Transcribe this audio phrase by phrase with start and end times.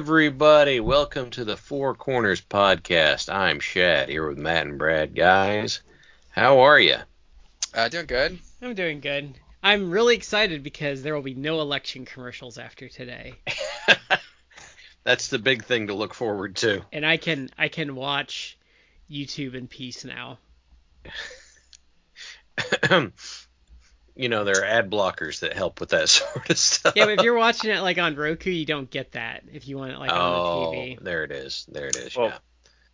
[0.00, 0.80] Everybody.
[0.80, 3.30] Welcome to the Four Corners Podcast.
[3.30, 5.14] I'm Shad here with Matt and Brad.
[5.14, 5.82] Guys,
[6.30, 6.96] how are you?
[7.74, 8.38] Uh, doing good.
[8.62, 9.34] I'm doing good.
[9.62, 13.34] I'm really excited because there will be no election commercials after today.
[15.04, 16.80] That's the big thing to look forward to.
[16.94, 18.56] And I can I can watch
[19.10, 20.38] YouTube in peace now.
[24.20, 26.92] you know, there are ad blockers that help with that sort of stuff.
[26.94, 29.78] Yeah, but if you're watching it like on Roku, you don't get that if you
[29.78, 30.98] want it like oh, on the TV.
[31.00, 31.66] Oh, there it is.
[31.70, 32.16] There it is.
[32.16, 32.38] Well, yeah.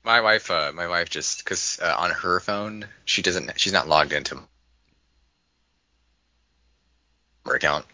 [0.05, 3.89] My wife, uh, my wife just because uh, on her phone she doesn't, she's not
[3.89, 4.41] logged into
[7.45, 7.87] her account,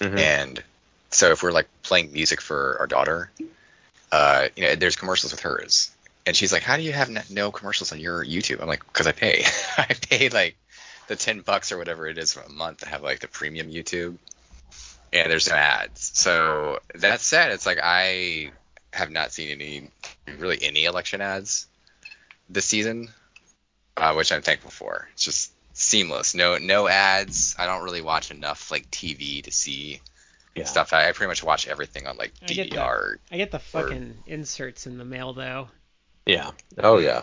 [0.00, 0.18] Mhm.
[0.18, 0.64] and
[1.10, 3.30] so if we're like playing music for our daughter,
[4.10, 5.92] uh, you know, there's commercials with hers,
[6.26, 9.06] and she's like, "How do you have no commercials on your YouTube?" I'm like, "Cause
[9.06, 9.44] I pay,
[9.78, 10.56] I pay like
[11.12, 13.68] the ten bucks or whatever it is for a month to have like the premium
[13.68, 14.16] YouTube,
[15.12, 18.50] and there's no ads." So that said, it's like I
[18.92, 19.90] have not seen any
[20.38, 21.66] really any election ads
[22.48, 23.08] this season,
[23.96, 25.08] uh, which I'm thankful for.
[25.12, 26.34] It's just seamless.
[26.34, 27.54] No no ads.
[27.58, 30.00] I don't really watch enough like TV to see
[30.54, 30.64] Yeah.
[30.64, 30.92] stuff.
[30.92, 32.78] I, I pretty much watch everything on like I get that.
[32.78, 33.16] DVR.
[33.30, 35.68] I get the fucking inserts in the mail though.
[36.26, 36.50] Yeah.
[36.78, 37.22] Oh yeah.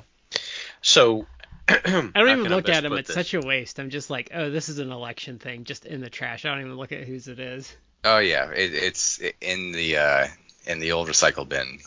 [0.81, 1.25] So
[1.69, 2.94] I don't even look at them.
[2.94, 3.80] It's such a waste.
[3.80, 6.46] I'm just like, oh, this is an election thing, just in the trash.
[6.46, 7.74] I don't even look at whose it is.
[8.03, 10.28] Oh yeah, it, it's in the uh,
[10.66, 11.79] in the old recycle bin.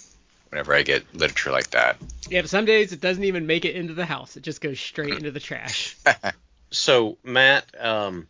[0.51, 1.97] Whenever I get literature like that.
[2.29, 4.37] Yeah, but some days it doesn't even make it into the house.
[4.37, 5.97] It just goes straight into the trash.
[6.73, 8.27] So Matt, um,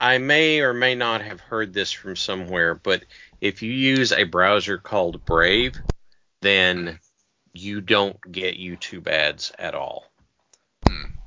[0.00, 3.02] I may or may not have heard this from somewhere, but
[3.40, 5.74] if you use a browser called Brave,
[6.42, 7.00] then
[7.54, 10.07] you don't get YouTube ads at all.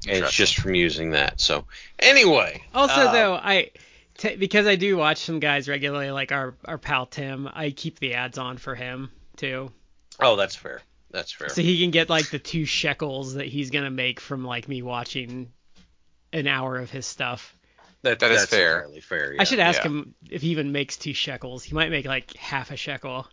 [0.07, 1.39] And it's just from using that.
[1.39, 1.65] So
[1.99, 2.63] anyway.
[2.73, 3.71] Also, uh, though, I
[4.17, 7.49] t- because I do watch some guys regularly, like our our pal Tim.
[7.51, 9.71] I keep the ads on for him too,
[10.19, 10.81] Oh, that's fair.
[11.09, 11.49] That's fair.
[11.49, 14.81] so he can get like the two shekels that he's gonna make from like me
[14.81, 15.51] watching
[16.31, 17.55] an hour of his stuff.
[18.03, 18.77] that, that is that's fair.
[18.77, 19.35] entirely fair.
[19.37, 19.89] I should ask yeah.
[19.89, 21.63] him if he even makes two shekels.
[21.63, 23.27] He might make like half a shekel.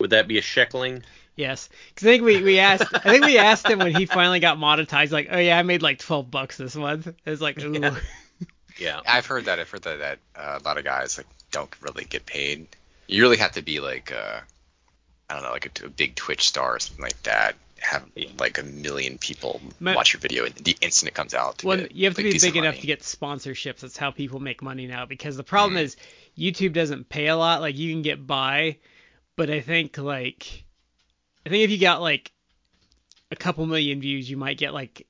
[0.00, 1.02] Would that be a sheckling?
[1.36, 4.40] Yes, because I think we, we asked I think we asked him when he finally
[4.40, 7.06] got monetized, like, oh yeah, I made like twelve bucks this month.
[7.06, 7.72] It was like, ooh.
[7.80, 7.96] Yeah.
[8.78, 9.00] Yeah.
[9.06, 9.58] I've heard that.
[9.58, 12.66] I've heard that, that uh, a lot of guys like don't really get paid.
[13.08, 14.40] You really have to be like uh,
[15.30, 17.54] I don't know, like a, a big Twitch star or something like that.
[17.80, 18.04] Have
[18.40, 21.58] like a million people Ma- watch your video the instant it comes out.
[21.58, 22.80] to Well, get, you have to like, be big enough money.
[22.80, 23.80] to get sponsorships.
[23.80, 25.06] That's how people make money now.
[25.06, 25.82] Because the problem Mhm.
[25.82, 25.96] is
[26.36, 27.60] YouTube doesn't pay a lot.
[27.60, 28.78] Like you can get by,
[29.38, 30.64] but I think like
[31.46, 32.32] I think if you got like
[33.30, 35.06] a couple million views, you might get like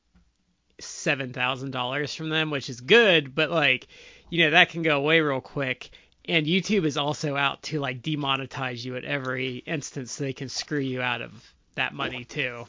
[0.79, 3.35] seven thousand dollars from them, which is good.
[3.35, 3.89] But like
[4.29, 5.91] you know that can go away real quick.
[6.27, 10.51] And YouTube is also out to like demonetize you at every instance, so they can
[10.51, 11.33] screw you out of
[11.75, 12.67] that money too.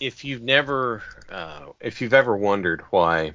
[0.00, 3.32] if you've never uh, if you've ever wondered why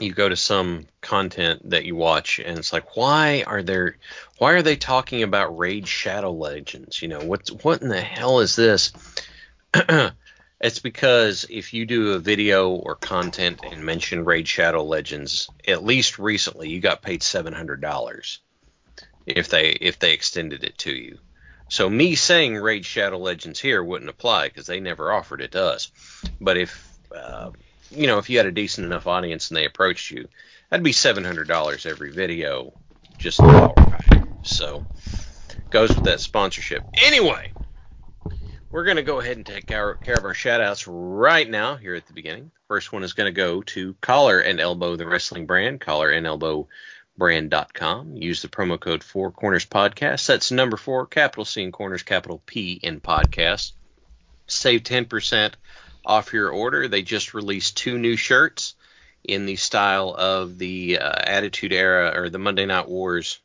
[0.00, 3.96] you go to some content that you watch and it's like why are there
[4.38, 7.00] why are they talking about raid shadow legends?
[7.00, 8.92] You know what what in the hell is this?
[10.58, 15.84] It's because if you do a video or content and mention raid shadow legends at
[15.84, 18.38] least recently you got paid $700
[19.26, 21.18] if they if they extended it to you.
[21.68, 25.64] So me saying Raid Shadow Legends here wouldn't apply because they never offered it to
[25.64, 25.90] us.
[26.40, 27.50] But if uh,
[27.90, 30.28] you know if you had a decent enough audience and they approached you,
[30.70, 32.72] that'd be seven hundred dollars every video,
[33.18, 34.24] just outright.
[34.42, 34.86] So
[35.70, 36.82] goes with that sponsorship.
[36.94, 37.52] Anyway,
[38.70, 41.94] we're gonna go ahead and take care, care of our shout outs right now here
[41.94, 42.50] at the beginning.
[42.68, 46.68] First one is gonna go to Collar and Elbow, the wrestling brand, Collar and Elbow
[47.16, 48.16] brand.com.
[48.16, 50.26] Use the promo code Four Corners Podcast.
[50.26, 53.72] That's number four, capital C in Corners, capital P in Podcast.
[54.46, 55.54] Save 10%
[56.06, 56.88] off your order.
[56.88, 58.74] They just released two new shirts
[59.24, 63.40] in the style of the uh, Attitude Era or the Monday Night Wars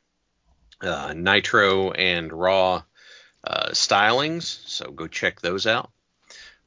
[0.82, 2.84] uh, Nitro and Raw
[3.44, 4.44] uh, stylings.
[4.44, 5.92] So go check those out.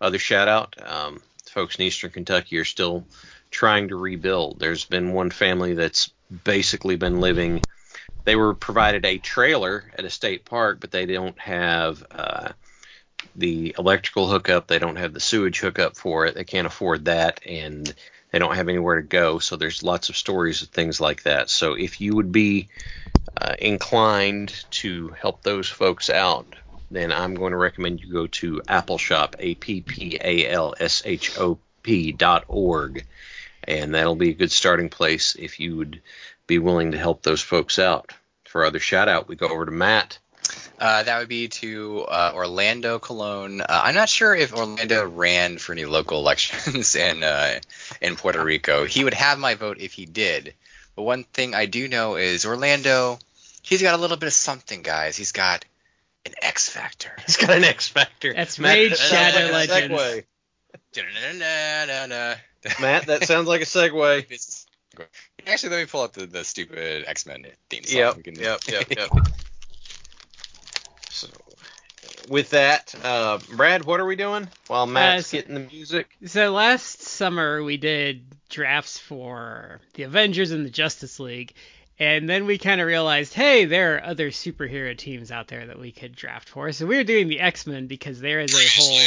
[0.01, 3.07] Other shout out, um, folks in Eastern Kentucky are still
[3.51, 4.59] trying to rebuild.
[4.59, 6.11] There's been one family that's
[6.43, 7.63] basically been living.
[8.25, 12.53] They were provided a trailer at a state park, but they don't have uh,
[13.37, 14.67] the electrical hookup.
[14.67, 16.35] They don't have the sewage hookup for it.
[16.35, 17.93] They can't afford that, and
[18.31, 19.39] they don't have anywhere to go.
[19.39, 21.51] So there's lots of stories of things like that.
[21.51, 22.69] So if you would be
[23.37, 26.47] uh, inclined to help those folks out,
[26.91, 31.03] then I'm going to recommend you go to Appalshop, A P P A L S
[31.05, 33.05] H O P dot org,
[33.65, 36.01] and that'll be a good starting place if you would
[36.47, 38.13] be willing to help those folks out.
[38.45, 40.19] For other shout out, we go over to Matt.
[40.79, 43.61] Uh, that would be to uh, Orlando Colon.
[43.61, 47.61] Uh, I'm not sure if Orlando ran for any local elections in uh,
[48.01, 48.85] in Puerto Rico.
[48.85, 50.55] He would have my vote if he did.
[50.97, 53.19] But one thing I do know is Orlando.
[53.63, 55.17] He's got a little bit of something, guys.
[55.17, 55.65] He's got
[56.27, 57.13] an X factor.
[57.27, 58.33] He's got an X factor.
[58.35, 59.93] That's Matt, Raid Shadow like a Legends.
[62.81, 64.27] Matt, that sounds like a segue.
[65.47, 67.99] Actually, let me pull up the, the stupid X Men theme song.
[67.99, 69.11] Yep, can- yep, yep, yep.
[72.27, 76.09] So, with that, uh, Brad, what are we doing while Matt's so- getting the music?
[76.25, 81.55] So last summer we did drafts for the Avengers and the Justice League,
[81.99, 85.79] and then we kind of realized, hey, there are other superhero teams out there that
[85.79, 86.73] we could draft for.
[86.73, 88.99] So we were doing the X Men because there is a whole.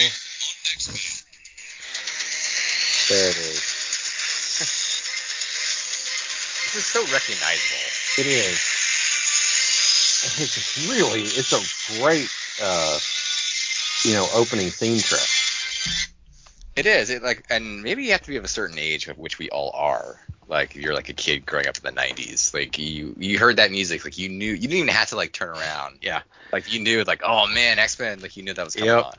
[3.09, 3.63] There it is.
[6.63, 7.87] This is so recognizable.
[8.17, 8.59] It is.
[10.39, 11.61] It's really, it's a
[12.01, 12.27] great,
[12.61, 12.99] uh,
[14.03, 15.27] you know, opening theme track.
[16.75, 17.09] It is.
[17.09, 19.49] It like, and maybe you have to be of a certain age, of which we
[19.49, 20.19] all are.
[20.47, 23.57] Like, if you're like a kid growing up in the '90s, like you you heard
[23.57, 25.99] that music, like you knew you didn't even have to like turn around.
[26.01, 26.21] Yeah.
[26.53, 29.05] Like you knew, like, oh man, X Men, like you knew that was coming Yep.
[29.05, 29.13] on.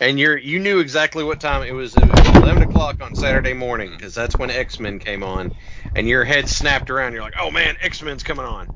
[0.00, 1.96] And you're you knew exactly what time it was.
[1.96, 5.54] It was 11 o'clock on Saturday morning because that's when X Men came on,
[5.94, 7.14] and your head snapped around.
[7.14, 8.68] You're like, oh man, X Men's coming on.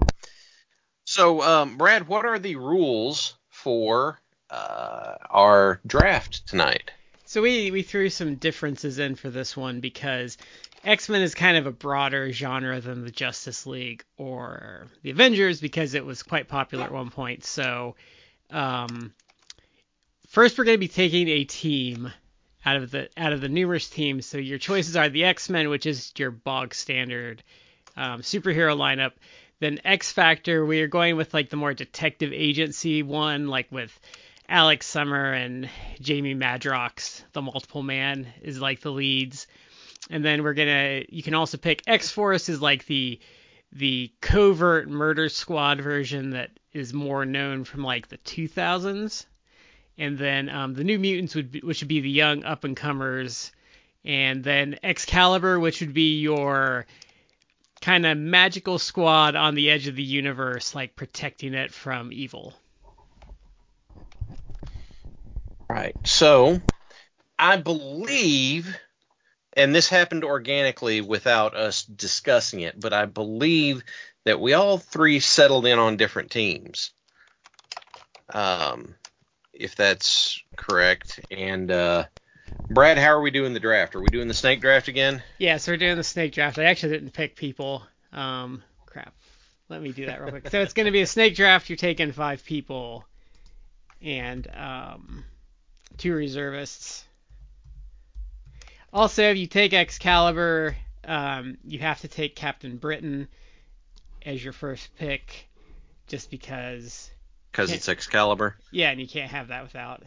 [1.04, 4.18] So, um, Brad, what are the rules for
[4.50, 6.90] uh, our draft tonight?
[7.24, 10.36] So we we threw some differences in for this one because
[10.82, 15.60] X Men is kind of a broader genre than the Justice League or the Avengers
[15.60, 17.44] because it was quite popular at one point.
[17.44, 17.94] So
[18.50, 19.12] um,
[20.28, 22.10] first we're going to be taking a team
[22.64, 24.26] out of the out of the numerous teams.
[24.26, 27.42] So your choices are the X Men, which is your bog standard
[27.96, 29.12] um, superhero lineup.
[29.60, 33.98] Then X Factor, we are going with like the more detective agency one, like with
[34.48, 35.68] Alex Summer and
[36.00, 39.46] Jamie Madrox, the multiple man, is like the leads.
[40.08, 43.20] And then we're gonna you can also pick X Force is like the
[43.72, 49.26] the covert murder squad version that is more known from like the 2000s.
[49.98, 52.74] And then um, the New Mutants would be, which would be the young up and
[52.74, 53.52] comers.
[54.06, 56.86] And then Excalibur, which would be your
[57.80, 62.54] kind of magical squad on the edge of the universe, like protecting it from evil.
[65.68, 65.94] Right.
[66.04, 66.60] So,
[67.38, 68.76] I believe,
[69.56, 73.82] and this happened organically without us discussing it, but I believe
[74.24, 76.92] that we all three settled in on different teams.
[78.32, 78.94] Um,
[79.52, 81.20] if that's correct.
[81.30, 82.04] And uh,
[82.70, 83.96] Brad, how are we doing the draft?
[83.96, 85.22] Are we doing the snake draft again?
[85.38, 86.58] Yeah, so we're doing the snake draft.
[86.58, 87.82] I actually didn't pick people.
[88.12, 89.12] Um, crap.
[89.68, 90.48] Let me do that real quick.
[90.50, 91.68] So it's going to be a snake draft.
[91.68, 93.04] You're taking five people
[94.00, 95.24] and um,
[95.96, 97.04] two reservists.
[98.92, 103.28] Also, if you take Excalibur, um, you have to take Captain Britain
[104.24, 105.48] as your first pick,
[106.06, 107.10] just because.
[107.50, 108.56] Because it's Excalibur.
[108.70, 110.02] Yeah, and you can't have that without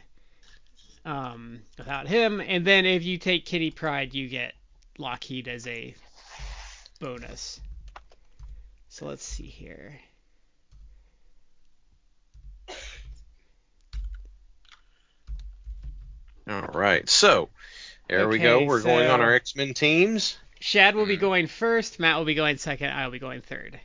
[1.06, 2.40] um, without him.
[2.42, 4.54] And then if you take Kitty Pryde, you get
[4.98, 5.96] Lockheed as a
[7.00, 7.60] bonus.
[8.90, 10.00] So let's see here.
[16.48, 17.10] All right.
[17.10, 17.50] So,
[18.10, 18.64] there we go.
[18.66, 20.38] We're going on our X Men teams.
[20.60, 22.00] Shad will be going first.
[22.00, 22.92] Matt will be going second.
[22.92, 23.80] I will be going third.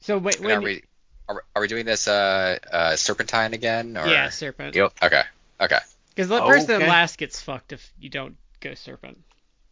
[0.00, 0.82] So wait, And when are we
[1.28, 3.96] are, we- are we doing this uh, uh Serpentine again?
[3.96, 4.06] Or?
[4.06, 4.74] yeah, Serpent.
[4.74, 4.92] Yep.
[5.02, 5.22] Okay.
[5.60, 5.78] Okay.
[6.14, 6.84] Because the person Okay.
[6.84, 9.18] that last gets fucked if you don't go Serpent.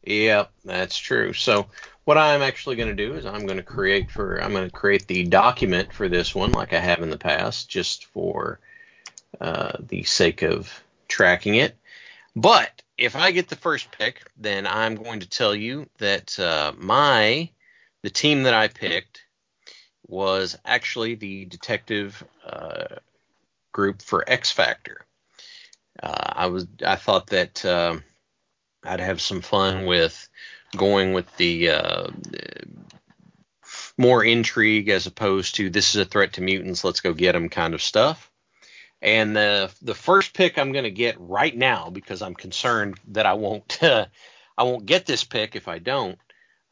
[0.04, 1.32] Yep, that's true.
[1.32, 1.68] So
[2.04, 4.76] what I'm actually going to do is I'm going to create for I'm going to
[4.76, 8.58] create the document for this one like I have in the past, just for
[9.40, 11.76] uh, the sake of tracking it.
[12.34, 16.72] But if I get the first pick, then I'm going to tell you that uh,
[16.76, 17.50] my
[18.02, 19.22] the team that I picked
[20.08, 22.96] was actually the detective uh,
[23.70, 25.06] group for X Factor.
[26.00, 27.98] Uh, I was I thought that uh,
[28.84, 30.28] I'd have some fun with
[30.76, 32.06] going with the uh,
[33.98, 37.48] more intrigue as opposed to this is a threat to mutants, let's go get them
[37.48, 38.30] kind of stuff.
[39.00, 43.26] And the the first pick I'm going to get right now because I'm concerned that
[43.26, 44.06] I won't uh,
[44.58, 46.18] I won't get this pick if I don't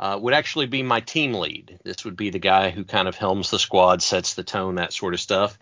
[0.00, 1.78] uh, would actually be my team lead.
[1.84, 4.94] This would be the guy who kind of helms the squad, sets the tone, that
[4.94, 5.58] sort of stuff.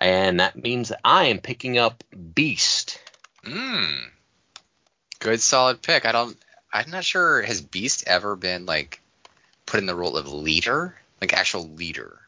[0.00, 3.00] And that means that I am picking up Beast.
[3.44, 4.04] Mm.
[5.18, 6.06] Good solid pick.
[6.06, 6.36] I don't
[6.72, 9.00] I'm not sure has Beast ever been like
[9.66, 10.94] put in the role of leader?
[11.20, 12.20] Like actual leader.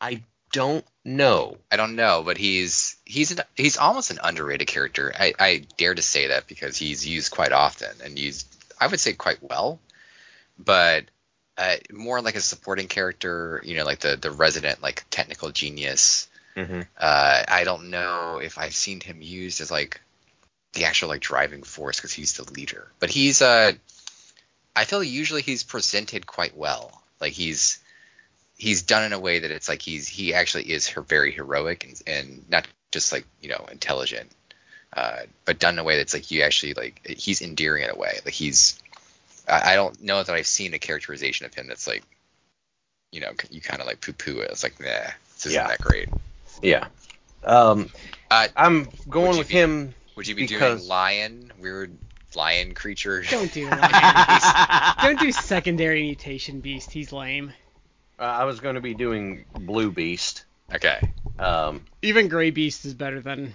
[0.00, 1.58] I don't know.
[1.70, 5.12] I don't know, but he's he's an, he's almost an underrated character.
[5.14, 8.46] I, I dare to say that because he's used quite often and used
[8.80, 9.80] I would say quite well
[10.58, 11.04] but
[11.56, 16.28] uh, more like a supporting character, you know, like the the resident like technical genius.
[16.58, 16.80] Mm-hmm.
[16.98, 20.00] Uh, I don't know if I've seen him used as like
[20.72, 23.72] the actual like driving force because he's the leader, but he's uh,
[24.74, 27.00] I feel usually he's presented quite well.
[27.20, 27.78] Like he's
[28.56, 31.84] he's done in a way that it's like he's he actually is her very heroic
[31.84, 34.28] and, and not just like you know intelligent,
[34.96, 37.96] uh, but done in a way that's like you actually like he's endearing in a
[37.96, 38.18] way.
[38.24, 38.82] Like he's
[39.48, 42.02] I, I don't know that I've seen a characterization of him that's like,
[43.12, 44.50] you know, you kind of like poo poo it.
[44.50, 44.86] It's like, nah,
[45.34, 45.68] this isn't Yeah.
[45.68, 46.08] that great.
[46.62, 46.86] Yeah.
[47.44, 47.90] Um,
[48.30, 49.94] Uh, I'm going with be- him.
[50.16, 51.96] would you be Because- doing lion, weird
[52.34, 53.22] lion creature?
[53.22, 54.94] Don't do lion.
[55.02, 56.90] Don't do secondary mutation beast.
[56.90, 57.52] He's lame.
[58.18, 60.44] Uh, I was going to be doing Blue Beast.
[60.74, 60.98] Okay.
[61.38, 63.54] Um, Even Gray Beast is better than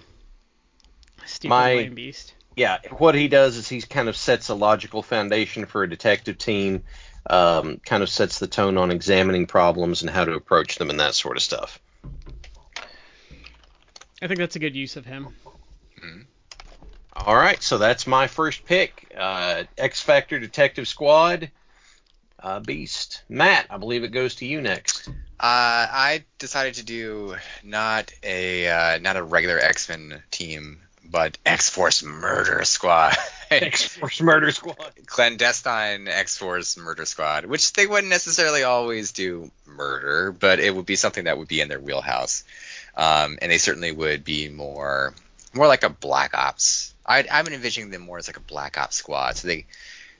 [1.26, 2.34] stupid My- lame beast.
[2.56, 6.38] yeah, what he does is he kind of sets a logical foundation for a detective
[6.38, 6.82] team,
[7.28, 10.98] um, kind of sets the tone on examining problems and how to approach them and
[11.00, 11.78] that sort of stuff.
[14.24, 15.28] I think that's a good use of him.
[17.14, 19.12] All right, so that's my first pick.
[19.14, 21.50] Uh, X Factor Detective Squad,
[22.42, 23.22] uh, Beast.
[23.28, 25.08] Matt, I believe it goes to you next.
[25.08, 31.36] Uh, I decided to do not a uh, not a regular X Men team, but
[31.44, 33.14] X Force Murder Squad.
[33.50, 34.92] X Force Murder Squad.
[35.04, 40.86] clandestine X Force murder squad, which they wouldn't necessarily always do murder, but it would
[40.86, 42.42] be something that would be in their wheelhouse.
[42.96, 45.14] Um, and they certainly would be more
[45.52, 46.94] more like a Black Ops.
[47.06, 49.36] I, I'm envisioning them more as like a Black Ops squad.
[49.36, 49.66] So they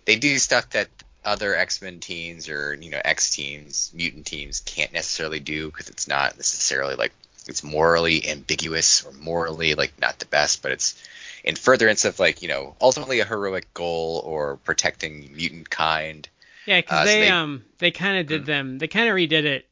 [0.05, 0.89] they do stuff that
[1.25, 5.89] other X Men teams or you know X teams, mutant teams can't necessarily do because
[5.89, 7.13] it's not necessarily like
[7.47, 11.01] it's morally ambiguous or morally like not the best, but it's
[11.45, 16.29] in furtherance of like you know ultimately a heroic goal or protecting mutant kind.
[16.67, 18.47] Yeah, because Uh, so they, they- um they kind of did Hmm.
[18.47, 18.79] them.
[18.79, 19.67] They kind of redid it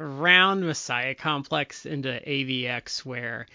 [0.00, 3.46] around Messiah Complex into AVX where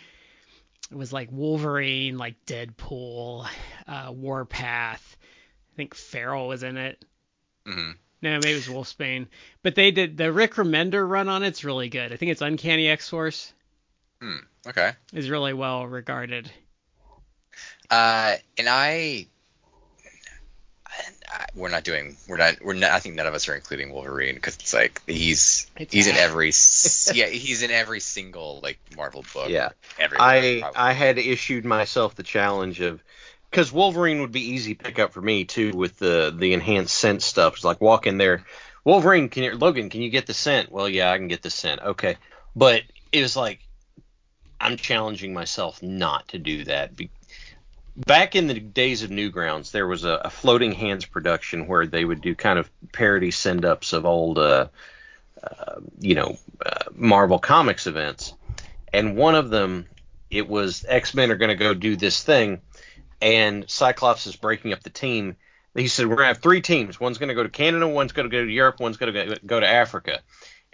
[0.92, 3.48] it was like Wolverine, like Deadpool,
[3.88, 5.18] uh, Warpath.
[5.74, 7.04] I think Feral was in it.
[7.66, 9.28] hmm No, maybe it was Wolfsbane.
[9.64, 12.14] But they did the Rick Remender run on it's really good.
[12.14, 13.52] I think it's Uncanny X Force
[14.22, 14.38] Hmm.
[14.68, 14.92] Okay.
[15.14, 16.50] is really well regarded.
[17.90, 19.28] Uh, and I,
[21.56, 22.92] we're not doing, we're not, we're not.
[22.92, 26.16] I think none of us are including Wolverine because it's like he's It's he's in
[26.16, 26.48] every,
[27.14, 29.50] yeah, he's in every single like Marvel book.
[29.50, 29.70] Yeah.
[30.00, 30.18] Every.
[30.20, 30.78] I probably.
[30.78, 33.04] I had issued myself the challenge of
[33.50, 37.56] because Wolverine would be easy pickup for me too with the the enhanced scent stuff.
[37.56, 38.44] It's like walk in there,
[38.86, 40.72] Wolverine, can you Logan, can you get the scent?
[40.72, 41.82] Well, yeah, I can get the scent.
[41.82, 42.18] Okay,
[42.56, 43.60] but it was like
[44.62, 46.96] I'm challenging myself not to do that.
[46.96, 47.10] Be-
[47.98, 52.04] Back in the days of Newgrounds, there was a, a floating hands production where they
[52.04, 54.68] would do kind of parody send ups of old, uh,
[55.42, 58.34] uh, you know, uh, Marvel Comics events,
[58.92, 59.86] and one of them
[60.30, 62.62] it was X Men are going to go do this thing,
[63.22, 65.38] and Cyclops is breaking up the team.
[65.74, 67.00] He said we're going to have three teams.
[67.00, 69.40] One's going to go to Canada, one's going to go to Europe, one's going to
[69.46, 70.22] go to Africa,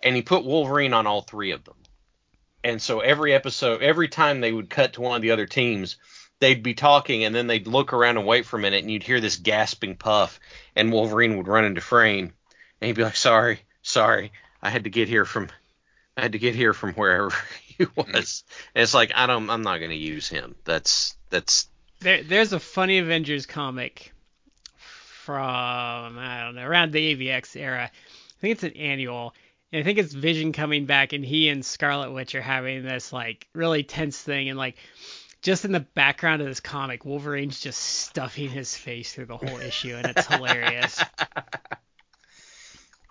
[0.01, 1.75] and he put Wolverine on all three of them.
[2.63, 5.97] And so every episode, every time they would cut to one of the other teams,
[6.41, 9.03] they'd be talking, and then they'd look around and wait for a minute, and you'd
[9.03, 10.39] hear this gasping puff,
[10.75, 12.33] and Wolverine would run into frame,
[12.81, 15.50] and he'd be like, "Sorry, sorry, I had to get here from,
[16.17, 17.31] I had to get here from wherever
[17.77, 18.43] he was."
[18.75, 20.55] And it's like I don't, I'm not going to use him.
[20.65, 21.69] That's that's
[22.00, 24.12] There, there's a funny Avengers comic
[24.75, 27.89] from I don't know around the AVX era.
[27.93, 29.33] I think it's an annual.
[29.74, 33.13] And I think it's Vision coming back, and he and Scarlet Witch are having this
[33.13, 34.75] like really tense thing, and like
[35.41, 39.57] just in the background of this comic, Wolverine's just stuffing his face through the whole
[39.60, 41.01] issue, and it's hilarious.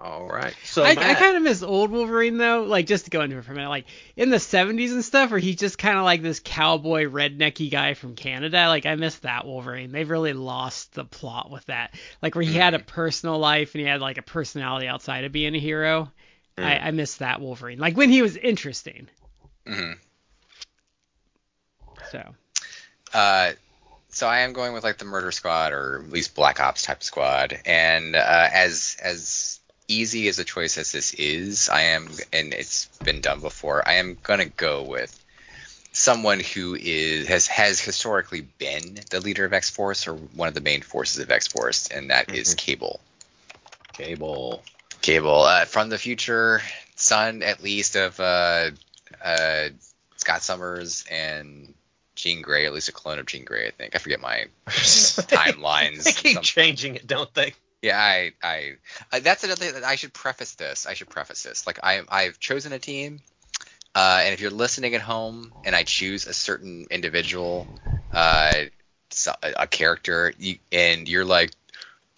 [0.01, 0.55] All right.
[0.65, 2.63] So I, I kind of miss old Wolverine though.
[2.63, 3.85] Like just to go into it for a minute, like
[4.17, 7.93] in the 70s and stuff, where he's just kind of like this cowboy rednecky guy
[7.93, 8.69] from Canada.
[8.69, 9.93] Like I miss that Wolverine.
[9.93, 11.95] They've really lost the plot with that.
[12.23, 15.33] Like where he had a personal life and he had like a personality outside of
[15.33, 16.11] being a hero.
[16.57, 17.79] I, I miss that Wolverine.
[17.79, 19.09] Like when he was interesting.
[19.67, 19.93] hmm
[22.11, 22.35] So
[23.13, 23.53] Uh,
[24.11, 27.03] so I am going with like the Murder Squad or at least Black Ops type
[27.03, 32.55] squad, and uh, as as easy as a choice as this is, I am, and
[32.55, 33.87] it's been done before.
[33.87, 35.17] I am gonna go with
[35.93, 40.55] someone who is has has historically been the leader of X Force or one of
[40.55, 42.59] the main forces of X Force, and that is Mhm.
[42.59, 43.01] Cable.
[43.93, 44.63] Cable.
[45.03, 46.63] Cable uh, from the future,
[46.95, 48.71] son at least of uh,
[49.25, 49.69] uh,
[50.17, 51.75] Scott Summers and
[52.21, 53.95] Jean Grey, at least a clone of Jean Grey, I think.
[53.95, 56.05] I forget my timelines.
[56.05, 57.55] They keep changing it, don't they?
[57.83, 58.73] yeah, I, I,
[59.13, 60.87] uh, that's another thing that I should preface this.
[60.87, 61.67] I should preface this.
[61.67, 63.21] Like I, I've chosen a team,
[63.95, 67.67] uh, and if you're listening at home, and I choose a certain individual,
[68.13, 68.65] uh,
[69.43, 71.53] a, a character, you, and you're like,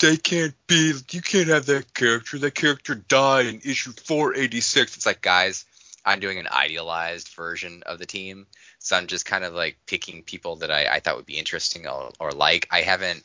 [0.00, 2.38] they can't be, you can't have that character.
[2.38, 4.97] That character died in issue 486.
[4.97, 5.64] It's like, guys,
[6.04, 8.47] I'm doing an idealized version of the team,
[8.82, 11.86] so I'm just kind of like picking people that I, I thought would be interesting
[11.86, 12.68] or, or like.
[12.70, 13.24] I haven't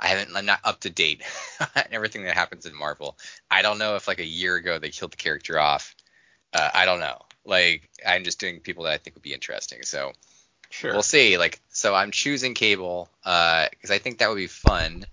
[0.00, 0.36] I haven't.
[0.36, 1.22] I'm not up to date
[1.60, 3.16] on everything that happens in Marvel.
[3.50, 5.94] I don't know if like a year ago they killed the character off.
[6.52, 7.20] Uh, I don't know.
[7.44, 9.82] Like I'm just doing people that I think would be interesting.
[9.82, 10.12] So
[10.70, 10.92] Sure.
[10.92, 11.38] we'll see.
[11.38, 15.06] Like so, I'm choosing Cable because I think that would be fun.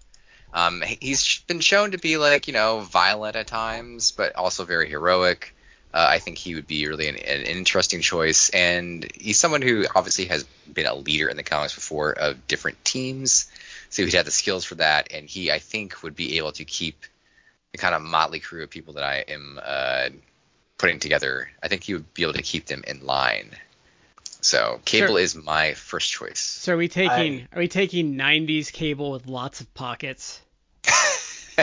[0.54, 4.90] Um, he's been shown to be like you know violent at times, but also very
[4.90, 5.56] heroic.
[5.92, 9.86] Uh, I think he would be really an, an interesting choice, and he's someone who
[9.96, 13.50] obviously has been a leader in the comics before of different teams,
[13.90, 16.66] so he'd have the skills for that, and he I think would be able to
[16.66, 17.06] keep
[17.72, 20.10] the kind of motley crew of people that I am uh,
[20.78, 21.50] putting together.
[21.62, 23.52] I think he would be able to keep them in line.
[24.42, 25.20] So Cable Sure.
[25.20, 26.40] is my first choice.
[26.40, 30.40] so are we taking are we taking 90s cable with lots of pockets?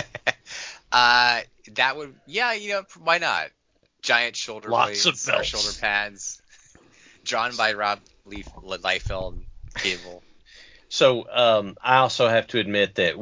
[0.92, 1.40] uh,
[1.72, 3.48] that would, yeah, you know, why not?
[4.06, 5.48] Giant shoulder Lots of blades or belts.
[5.48, 6.40] shoulder pads,
[7.24, 9.42] drawn by Rob Leif- Liefeld.
[9.74, 10.22] Cable.
[10.88, 13.16] So um, I also have to admit that,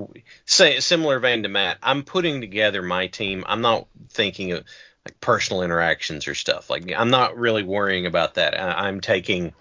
[0.44, 3.44] say similar vein to Matt, I'm putting together my team.
[3.46, 4.64] I'm not thinking of
[5.06, 6.68] like personal interactions or stuff.
[6.68, 8.58] Like I'm not really worrying about that.
[8.60, 9.54] I, I'm taking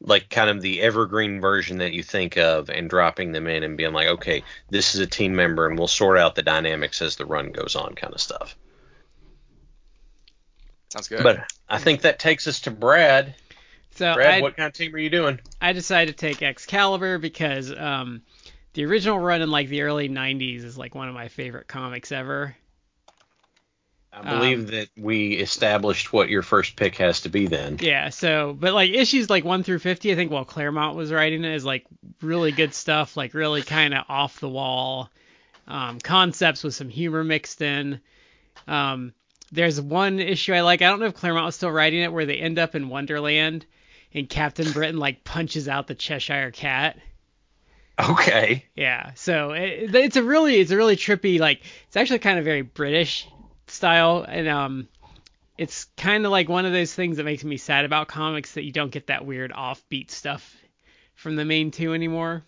[0.00, 3.76] like kind of the evergreen version that you think of and dropping them in and
[3.76, 7.16] being like, okay, this is a team member and we'll sort out the dynamics as
[7.16, 8.54] the run goes on, kind of stuff.
[10.90, 11.22] Sounds good.
[11.22, 13.34] But I think that takes us to Brad.
[13.92, 15.38] So Brad, I what kind of team are you doing?
[15.60, 18.22] I decided to take Excalibur because um
[18.74, 22.12] the original run in like the early 90s is like one of my favorite comics
[22.12, 22.56] ever.
[24.12, 27.78] I believe Um, that we established what your first pick has to be then.
[27.80, 31.44] Yeah, so but like issues like 1 through 50 I think while Claremont was writing
[31.44, 31.86] it is like
[32.22, 35.10] really good stuff, like really kind of off the wall
[35.66, 38.00] um concepts with some humor mixed in.
[38.66, 39.12] Um
[39.52, 40.82] there's one issue I like.
[40.82, 43.64] I don't know if Claremont was still writing it where they end up in Wonderland
[44.14, 46.98] and Captain Britain like punches out the Cheshire cat.
[47.98, 48.64] Okay.
[48.76, 52.44] Yeah, so it, it's a really it's a really trippy like it's actually kind of
[52.44, 53.26] very British
[53.66, 54.88] style and um
[55.58, 58.62] it's kind of like one of those things that makes me sad about comics that
[58.62, 60.56] you don't get that weird offbeat stuff
[61.16, 62.44] from the main two anymore.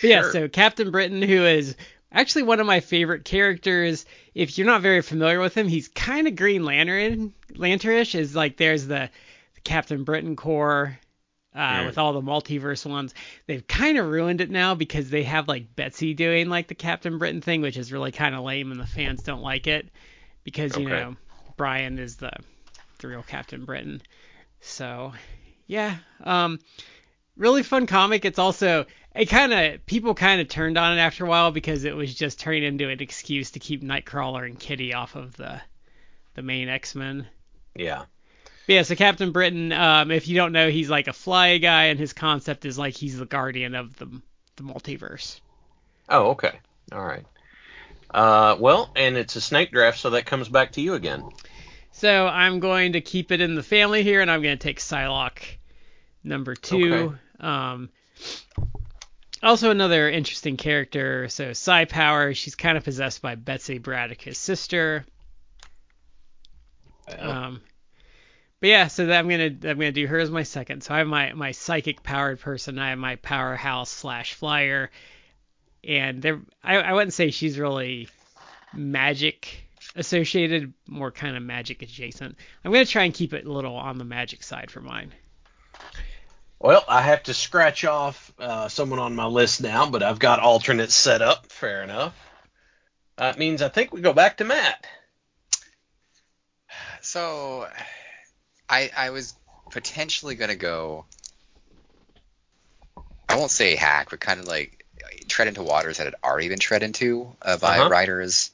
[0.00, 0.32] But yeah, Sure.
[0.32, 1.76] so Captain Britain who is
[2.14, 4.06] actually one of my favorite characters.
[4.34, 8.56] If you're not very familiar with him, he's kind of Green Lantern lanternish is like
[8.56, 9.10] there's the,
[9.54, 10.98] the Captain Britain Corps
[11.54, 13.14] uh, with all the multiverse ones.
[13.46, 17.18] They've kind of ruined it now because they have like Betsy doing like the Captain
[17.18, 19.88] Britain thing, which is really kind of lame, and the fans don't like it
[20.44, 20.86] because you Okay.
[20.86, 21.16] know
[21.56, 22.32] Brian is the
[22.98, 24.02] the real Captain Britain.
[24.60, 25.12] So
[25.66, 26.58] yeah, um,
[27.36, 28.24] really fun comic.
[28.24, 31.84] It's also it kind of people kind of turned on it after a while because
[31.84, 35.60] it was just turning into an excuse to keep Nightcrawler and Kitty off of the
[36.34, 37.26] the main X Men.
[37.74, 38.04] Yeah.
[38.66, 41.84] But yeah, so Captain Britain, um, if you don't know, he's like a fly guy,
[41.84, 44.06] and his concept is like he's the guardian of the
[44.56, 45.40] the multiverse.
[46.08, 46.58] Oh, okay.
[46.92, 47.24] All right.
[48.10, 51.28] Uh, well, and it's a snake draft, so that comes back to you again.
[51.90, 54.80] So I'm going to keep it in the family here, and I'm going to take
[54.80, 55.56] Psylocke
[56.22, 56.94] number two.
[56.94, 57.16] Okay.
[57.40, 57.88] Um,
[59.44, 61.28] also another interesting character.
[61.28, 65.04] So Psy Power, she's kind of possessed by Betsy Braddock, his sister.
[67.18, 67.60] Um,
[68.60, 70.82] but yeah, so that I'm gonna I'm gonna do her as my second.
[70.82, 72.78] So I have my my psychic powered person.
[72.78, 74.90] I have my powerhouse slash flyer,
[75.86, 78.08] and there I I wouldn't say she's really
[78.72, 82.36] magic associated, more kind of magic adjacent.
[82.64, 85.12] I'm gonna try and keep it a little on the magic side for mine.
[86.60, 90.40] Well, I have to scratch off uh, someone on my list now, but I've got
[90.40, 91.46] alternates set up.
[91.46, 92.14] Fair enough.
[93.16, 94.86] That means I think we go back to Matt.
[97.02, 97.68] So,
[98.68, 99.34] I I was
[99.70, 101.04] potentially gonna go.
[103.28, 104.84] I won't say hack, but kind of like
[105.28, 107.90] tread into waters that had already been tread into uh, by Uh-huh.
[107.90, 108.50] writers,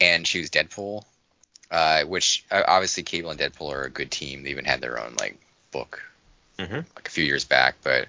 [0.00, 1.04] and choose Deadpool.
[1.70, 4.42] Uh, which uh, obviously Cable and Deadpool are a good team.
[4.42, 5.38] They even had their own like
[5.70, 6.02] book
[6.60, 6.84] Mhm.
[6.94, 7.76] like a few years back.
[7.82, 8.08] But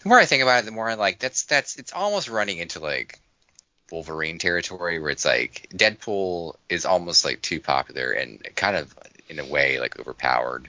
[0.00, 2.58] the more I think about it, the more I'm like that's that's it's almost running
[2.58, 3.18] into like
[3.90, 8.94] Wolverine territory where it's like Deadpool is almost like too popular and kind of
[9.28, 10.68] in a way like overpowered.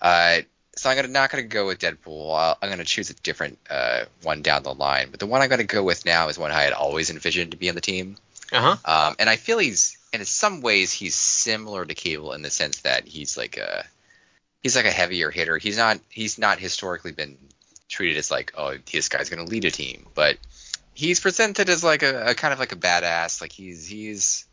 [0.00, 0.42] Uh,
[0.74, 2.36] so I'm gonna not gonna go with Deadpool.
[2.36, 5.08] I'll, I'm gonna choose a different uh, one down the line.
[5.10, 7.56] But the one I'm gonna go with now is one I had always envisioned to
[7.56, 8.16] be on the team.
[8.52, 9.08] Uh huh.
[9.08, 12.50] Um, and I feel he's, and in some ways, he's similar to Cable in the
[12.50, 13.84] sense that he's like a,
[14.62, 15.58] he's like a heavier hitter.
[15.58, 17.38] He's not, he's not historically been
[17.88, 20.38] treated as like, oh, this guy's gonna lead a team, but
[20.94, 23.40] he's presented as like a, a kind of like a badass.
[23.40, 24.46] Like he's, he's,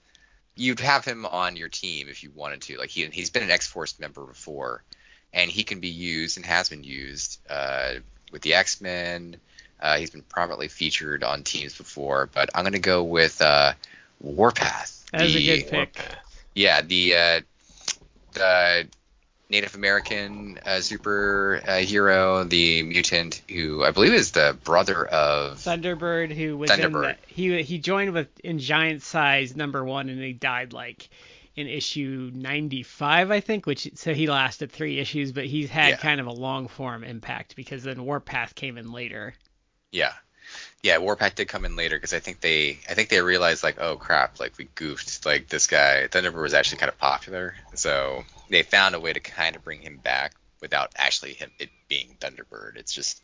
[0.55, 2.77] you'd have him on your team if you wanted to.
[2.77, 4.83] Like he, he's been an X Force member before,
[5.33, 7.93] and he can be used and has been used uh,
[8.31, 9.37] with the X Men.
[9.81, 13.73] Uh, he's been prominently featured on teams before, but I'm gonna go with uh,
[14.19, 15.05] Warpath.
[15.13, 15.97] That is a good pick.
[16.53, 17.41] Yeah, the uh,
[18.33, 18.87] the
[19.49, 25.57] Native American uh, super uh, hero, the mutant who I believe is the brother of.
[25.57, 27.15] Thunderbird, who was in the, Thunderbird.
[27.27, 31.09] he he joined with in Giant Size number one, and he died like
[31.55, 33.65] in issue 95, I think.
[33.65, 35.97] Which so he lasted three issues, but he's had Yeah.
[35.97, 39.33] kind of a long form impact because then Warpath came in later.
[39.91, 40.13] Yeah,
[40.83, 40.97] yeah.
[40.97, 43.97] Warpath did come in later because I think they I think they realized like oh
[43.97, 48.63] crap like we goofed like this guy Thunderbird was actually kind of popular so they
[48.63, 52.75] found a way to kind of bring him back without actually him it being Thunderbird.
[52.77, 53.21] It's just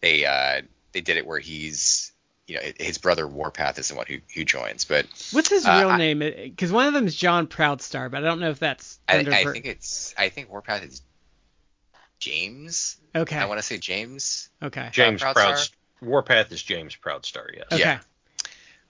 [0.00, 2.12] they uh they did it where he's
[2.46, 5.76] you know his brother Warpath is the one who who joins but What's his Uh,
[5.80, 6.18] real I- name?
[6.20, 9.32] Because one of them is John Proudstar, but I don't know if that's I, Thunderbird.
[9.48, 11.02] I think it's I think Warpath is
[12.18, 12.96] James.
[13.14, 13.36] okay.
[13.36, 14.48] I want to say James.
[14.62, 14.88] okay.
[14.92, 15.34] James Proudstar?
[15.34, 15.68] Proud.
[16.00, 17.46] Warpath is James Proudstar.
[17.54, 17.64] Yes.
[17.72, 17.78] Okay.
[17.80, 17.98] Yeah.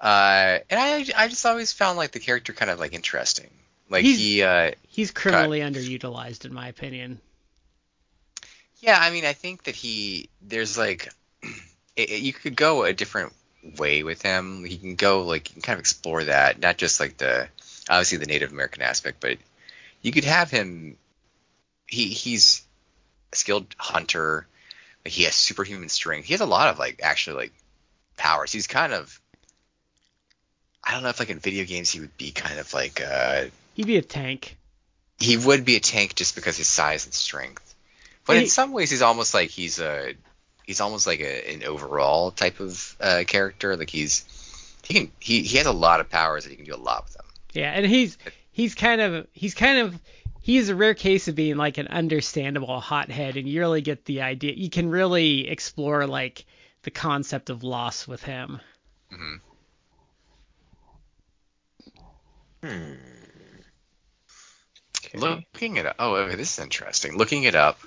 [0.01, 3.51] Uh, and I I just always found like the character kind of like interesting.
[3.89, 7.21] Like He's- he uh He's criminally underutilized, in my opinion.
[8.81, 11.11] yeah, I mean I think that he there's like
[11.97, 13.33] it, it- you could go a different
[13.79, 14.65] way with him.
[14.65, 17.49] He can go like you can kind of explore that, not just like the
[17.89, 19.39] obviously the Native American aspect, but
[20.03, 20.97] you could have him.
[21.87, 22.63] He he's
[23.33, 24.47] a skilled hunter.
[25.07, 26.27] He has superhuman strength.
[26.27, 27.53] He has a lot of like actually like
[28.17, 28.53] powers.
[28.53, 29.21] He's kind of
[30.85, 33.47] I don't know if like in video games he would be kind of like uh
[33.75, 34.57] He'd be a tank.
[35.21, 37.75] he would be a tank just because his size and strength.
[38.25, 40.15] But He- in some ways, he's almost like he's a
[40.65, 43.77] he's almost like a, an overall type of uh, character.
[43.77, 44.25] Like he's
[44.87, 47.05] he can he, he has a lot of powers and he can do a lot
[47.05, 47.27] with them.
[47.53, 48.17] Yeah, and he's
[48.53, 50.01] he's kind of he's kind of
[50.47, 54.23] he's a rare case of being like an understandable hothead, and you really get the
[54.23, 54.53] idea.
[54.55, 56.47] You can really explore like
[56.83, 58.61] the concept of loss with him.
[59.11, 59.37] hmm
[62.63, 62.95] Hmm.
[65.05, 65.19] Okay.
[65.19, 65.97] Looking it up.
[65.99, 67.17] Oh, okay, this is interesting.
[67.19, 67.81] Looking it up,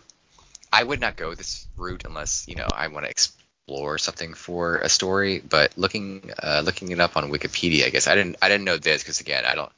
[0.71, 4.77] I would not go this route unless you know I want to explore something for
[4.77, 5.39] a story.
[5.39, 8.77] But looking uh, looking it up on Wikipedia, I guess I didn't I didn't know
[8.77, 9.71] this because again I don't.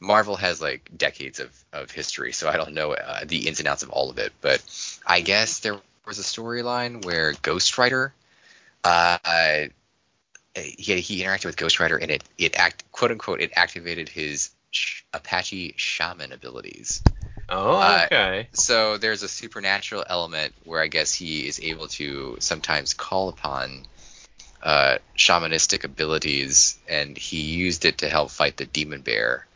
[0.00, 3.68] Marvel has like decades of, of history, so I don't know uh, the ins and
[3.68, 4.32] outs of all of it.
[4.40, 4.62] But
[5.06, 8.12] I guess there was a storyline where Ghost Rider,
[8.84, 9.18] uh,
[10.54, 14.50] he, he interacted with Ghost Rider, and it it act quote unquote it activated his
[14.70, 17.02] sh- Apache shaman abilities.
[17.48, 18.48] Oh, Uh, okay.
[18.52, 23.86] So there's a supernatural element where I guess he is able to sometimes call upon
[24.62, 29.46] uh, shamanistic abilities, and he used it to help fight the demon bear.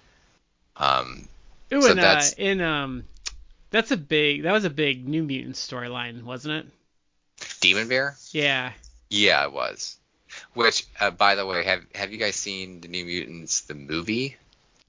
[0.81, 1.29] Um,
[1.73, 3.05] Ooh, So and uh, that's- in um,
[3.71, 6.67] that's a big that was a big New Mutant storyline, wasn't it?
[7.61, 8.17] demon bear?
[8.33, 8.73] Yeah.
[9.09, 9.97] Yeah, it was.
[10.55, 14.37] Which, uh, by the way, have have you guys seen the New Mutants the movie?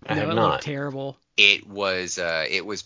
[0.06, 0.52] I no, have it not.
[0.52, 1.18] looked terrible.
[1.38, 2.84] It was uh, it was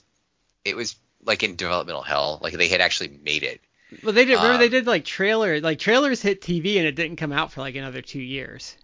[0.63, 2.39] it was like in developmental hell.
[2.41, 3.61] Like they had actually made it.
[4.03, 4.33] Well, they did.
[4.35, 7.51] Remember Um, they did like trailer, like trailers hit TV, and it didn't come out
[7.51, 8.75] for like another two years.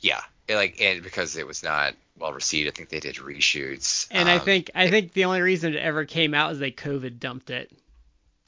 [0.00, 4.06] Yeah, it, like and because it was not well received, I think they did reshoots.
[4.10, 6.70] And I Um, think I think the only reason it ever came out is they
[6.72, 7.70] COVID dumped it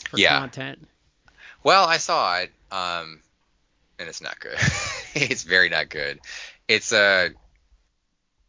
[0.08, 0.38] for Yeah.
[0.38, 0.88] content.
[1.62, 3.20] Well, I saw it, um,
[3.98, 4.58] and it's not good.
[5.14, 6.20] it's very not good.
[6.68, 7.30] It's uh,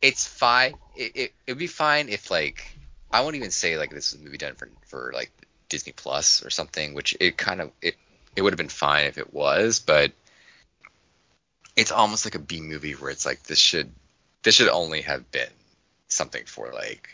[0.02, 0.76] it's fine.
[0.96, 2.66] It, it it'd be fine if like
[3.12, 5.32] I won't even say like this is a movie done for for like
[5.70, 7.96] Disney Plus or something, which it kind of it
[8.36, 10.12] it would have been fine if it was, but
[11.76, 13.92] it's almost like a B movie where it's like this should
[14.50, 15.52] this should only have been
[16.08, 17.08] something for like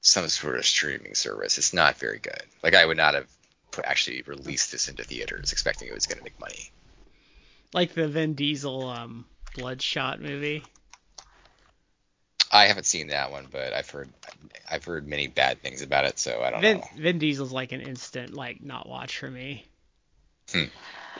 [0.00, 1.56] some sort of streaming service.
[1.56, 2.42] It's not very good.
[2.64, 3.28] Like I would not have
[3.70, 6.72] put, actually released this into theaters expecting it was going to make money.
[7.72, 9.24] Like the Vin Diesel um,
[9.54, 10.64] Bloodshot movie.
[12.50, 14.08] I haven't seen that one, but I've heard
[14.68, 16.84] I've heard many bad things about it, so I don't Vin, know.
[16.96, 19.64] Vin Diesel's like an instant like not watch for me.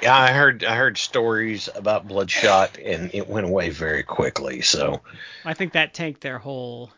[0.03, 4.63] Yeah, I heard I heard stories about Bloodshot, and it went away very quickly.
[4.63, 5.01] So
[5.45, 6.91] I think that tanked their whole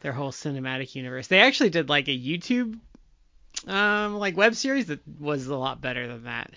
[0.00, 1.26] their whole cinematic universe.
[1.26, 2.78] They actually did like a YouTube
[3.66, 6.50] um like web series that was a lot better than that.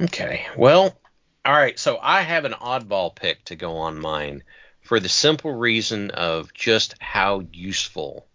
[0.00, 0.46] Okay.
[0.56, 0.98] Well,
[1.44, 1.78] all right.
[1.78, 4.42] So I have an oddball pick to go on mine
[4.80, 8.26] for the simple reason of just how useful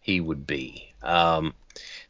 [0.00, 0.92] he would be.
[1.02, 1.54] Um,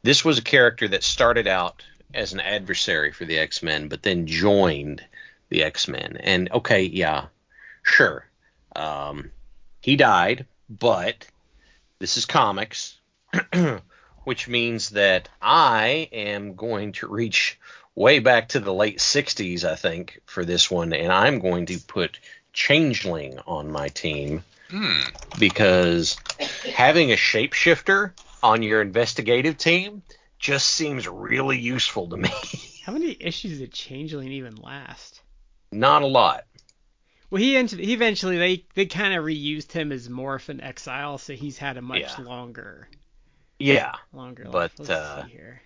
[0.05, 4.03] this was a character that started out as an adversary for the X Men, but
[4.03, 5.03] then joined
[5.49, 6.19] the X Men.
[6.21, 7.27] And okay, yeah,
[7.83, 8.27] sure.
[8.77, 9.31] Um,
[9.81, 11.27] he died, but
[11.99, 12.99] this is comics,
[14.25, 17.59] which means that I am going to reach
[17.95, 21.79] way back to the late 60s, I think, for this one, and I'm going to
[21.79, 22.19] put
[22.53, 25.01] Changeling on my team Hmm.
[25.39, 26.17] because
[26.73, 28.13] having a shapeshifter
[28.45, 30.03] on your investigative team
[30.39, 32.29] just seems really useful to me.
[32.85, 35.23] How many issues did Changeling even last?
[35.73, 36.45] Not a lot.
[37.31, 41.33] Well, he he eventually they they kind of reused him as Morph in Exile, so
[41.33, 42.25] he's had a much Yeah.
[42.25, 42.89] longer
[43.59, 43.95] Yeah.
[44.13, 44.45] longer.
[44.45, 44.73] But, life.
[44.79, 45.63] Let's uh, see here.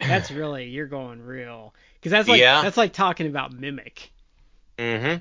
[0.00, 2.60] That's really you're going real because that's like Yeah.
[2.60, 4.10] that's like talking about mimic.
[4.78, 5.18] Mm-hmm.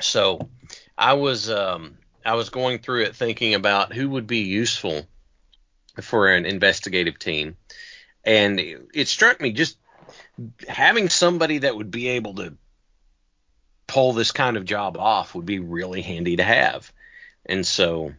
[0.00, 0.40] So
[0.98, 1.96] I was um
[2.28, 5.06] I was going through it thinking about who would be useful
[6.02, 7.56] for an investigative team.
[8.22, 9.78] And it, struck me just
[10.68, 12.54] having somebody that would be able to
[13.86, 16.92] pull this kind of job off would be really handy to have.
[17.46, 18.12] And so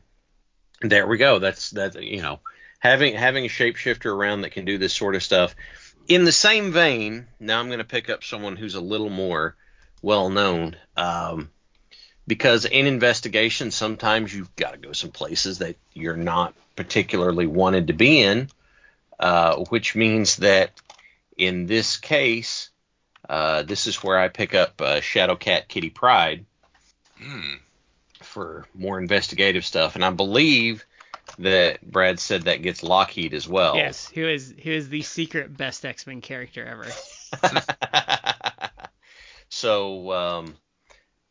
[0.81, 1.37] there we go.
[1.37, 2.39] That's that you know,
[2.79, 5.55] having having a shapeshifter around that can do this sort of stuff.
[6.07, 9.55] In the same vein, now I'm going to pick up someone who's a little more
[10.01, 10.75] well known.
[10.97, 11.51] Um,
[12.29, 17.87] because in investigation, sometimes you've got to go some places that you're not particularly wanted
[17.87, 18.47] to be in,
[19.19, 20.69] uh, which means that
[21.35, 22.69] in this case,
[23.27, 26.45] uh, this is where I pick up uh, Shadowcat Kitty Pryde
[27.17, 27.55] Hmm.
[28.21, 30.85] for more investigative stuff, and I believe
[31.39, 33.75] that Brad said that gets Lockheed as well.
[33.75, 36.87] Yes, who is who is the secret best X Men character ever.
[39.49, 40.55] so um,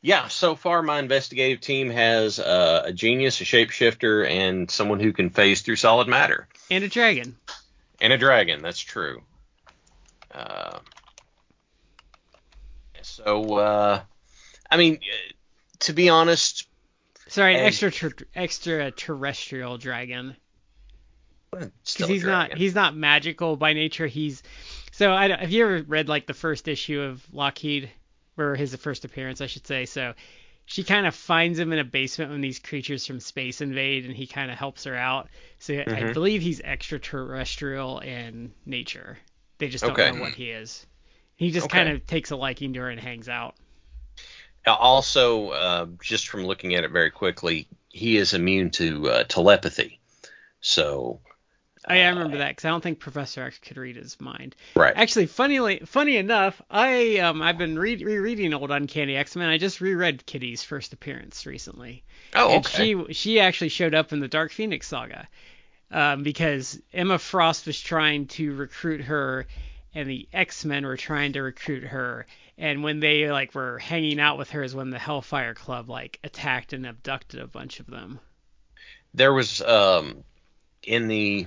[0.02, 5.12] yeah, so far my investigative team has uh, a genius, a shapeshifter, and someone who
[5.12, 7.36] can phase through solid matter, And a dragon.
[8.00, 8.62] and a dragon.
[8.62, 9.22] That's true.
[10.32, 10.78] Uh,
[13.02, 14.00] so uh,
[14.70, 15.32] I mean, uh,
[15.80, 16.66] to be honest,
[17.28, 20.36] Sorry, an And- extra ter- extraterrestrial dragon.
[21.50, 21.70] Because
[22.08, 24.06] he's not he's not magical by nature.
[24.06, 24.42] He's
[24.92, 27.90] so I don't, have you ever read like the first issue of Lockheed,
[28.38, 29.86] or his first appearance, I should say.
[29.86, 30.14] So
[30.66, 34.16] she kind of finds him in a basement when these creatures from space invade, and
[34.16, 35.28] he kind of helps her out.
[35.58, 36.12] So I Mhm.
[36.12, 39.18] believe he's extraterrestrial in nature.
[39.58, 40.04] They just don't Okay.
[40.04, 40.86] know what he is.
[41.36, 41.68] He just Okay.
[41.68, 43.56] kind of takes a liking to her and hangs out.
[44.66, 49.98] Also, uh, just from looking at it very quickly, he is immune to uh, telepathy.
[50.60, 51.20] So
[51.90, 54.54] Oh yeah, I remember that because I don't think Professor X could read his mind.
[54.76, 54.92] right.
[54.94, 59.48] Actually, funnily, funny enough, I um I've been re- rereading old Uncanny X Men.
[59.48, 62.94] I just reread Kitty's first appearance recently, oh, and okay.
[63.06, 65.28] she she actually showed up in the Dark Phoenix saga,
[65.90, 69.46] um because Emma Frost was trying to recruit her,
[69.94, 72.26] and the X Men were trying to recruit her,
[72.58, 76.18] and when they like were hanging out with her is when the Hellfire Club like
[76.22, 78.20] attacked and abducted a bunch of them.
[79.14, 80.22] there was um
[80.82, 81.46] in the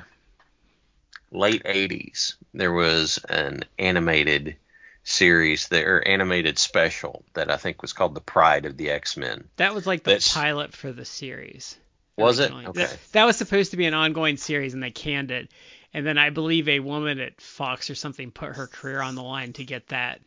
[1.32, 4.58] late 80s there was an animated
[5.04, 9.46] series there animated special that I think was called The Pride of the X-Men.
[9.56, 11.78] That was like the That's- pilot for the series.
[12.18, 12.52] Was it?
[12.52, 12.72] Okay.
[12.74, 15.50] That, that was supposed to be an ongoing series, and they canned it.
[15.94, 19.24] and then I believe a woman at Fox or something put her career on the
[19.24, 20.22] line to get that.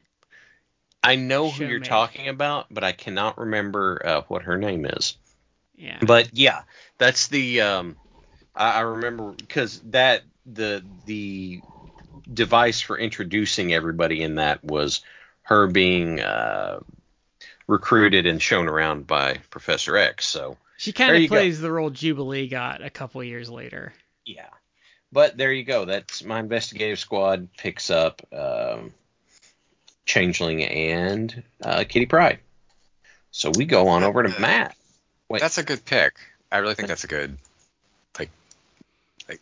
[1.04, 1.84] I know who you're Showmate.
[1.84, 5.16] talking about, but I cannot remember uh, what her name is.
[5.76, 5.98] Yeah.
[6.00, 6.62] But yeah,
[6.98, 7.96] that's the um,
[8.56, 11.60] I, I remember because that the the
[12.32, 15.02] device for introducing everybody in that was
[15.42, 16.80] her being uh,
[17.66, 20.28] recruited and shown around by Professor X.
[20.28, 21.36] So she kind of you go.
[21.36, 23.92] plays the role Jubilee got a couple years later.
[24.24, 24.48] yeah,
[25.12, 25.84] but there you go.
[25.84, 28.92] That's my investigative squad picks up um,
[30.06, 32.40] Changeling and uh, Kitty Pryde.
[33.30, 34.76] So we go on over to Matt.
[35.28, 35.40] Wait.
[35.40, 36.14] That's a good pick.
[36.52, 37.53] I really think that's a good like, like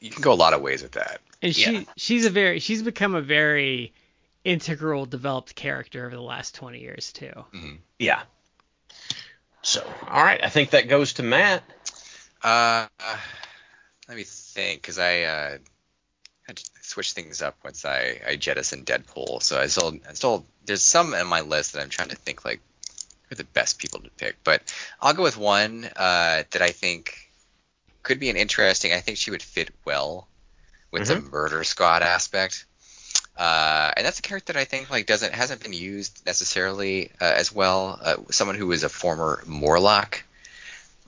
[0.00, 1.20] you can go a lot of ways with that.
[1.40, 1.84] And she Yeah.
[1.96, 3.92] she's a very she's become a very
[4.44, 7.32] integral developed character over the last 20 years too.
[7.98, 8.22] Yeah.
[9.62, 11.62] So, all right, I think that goes to Matt.
[12.42, 12.86] Uh,
[14.08, 15.58] let me think, because I uh,
[16.42, 19.40] had to switch things up once I, I jettisoned Deadpool.
[19.40, 22.44] So I still, I still, there's some on my list that I'm trying to think
[22.44, 22.60] like
[23.28, 24.36] who are the best people to pick.
[24.42, 27.30] But I'll go with one uh, that I think
[28.02, 28.92] could be an interesting.
[28.92, 30.28] I think she would fit well
[30.90, 32.66] with the murder squad aspect.
[33.36, 37.24] Uh, and that's a character that I think like doesn't hasn't been used necessarily uh,
[37.24, 37.98] as well.
[38.02, 40.22] Uh, someone who is a former Morlock,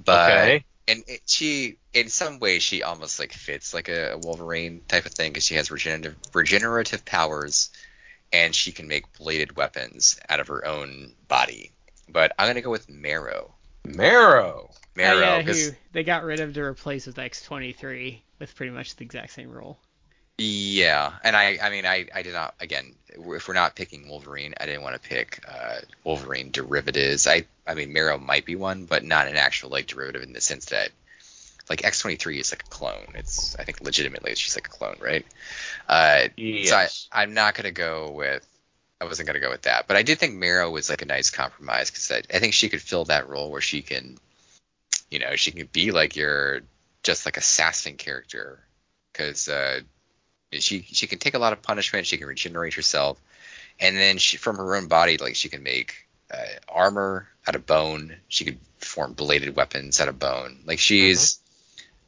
[0.05, 0.65] but Okay.
[0.89, 5.07] and it, she in some ways she almost like fits like a, a Wolverine type
[5.07, 7.71] of thing because she has regenerative regenerative powers
[8.33, 11.73] and she can make bladed weapons out of her own body.
[12.09, 13.55] But I'm gonna go with Marrow.
[13.85, 14.71] Marrow.
[14.97, 18.71] Marrow, Uh, yeah, 'cause- who they got rid of to replace with X23 with pretty
[18.73, 19.79] much the exact same role.
[20.39, 22.55] Yeah, and I, I mean, I, I did not.
[22.61, 27.29] Again, if we're not picking Wolverine, I didn't want to pick uh, Wolverine derivatives.
[27.29, 30.41] I, I mean, Marrow might be one, but not an actual like derivative in the
[30.41, 30.91] sense that,
[31.71, 33.13] like X23 is like a clone.
[33.15, 35.25] It's, I think, legitimately, it's just like a clone, right?
[35.89, 36.29] Uh,
[36.69, 36.89] So I,
[37.23, 38.45] I'm not gonna go with.
[39.05, 41.31] I wasn't gonna go with that, but I did think Marrow was like a nice
[41.31, 44.19] compromise because I, I think she could fill that role where she can,
[45.11, 46.63] you know, she can be like your
[47.03, 48.61] just like assassin character
[49.13, 49.81] because uh,
[50.53, 52.07] she she can take a lot of punishment.
[52.07, 53.21] She can regenerate herself,
[53.79, 57.67] and then she from her own body, like she can make uh, armor out of
[57.67, 58.17] bone.
[58.29, 60.61] She could form bladed weapons out of bone.
[60.65, 61.39] Like she's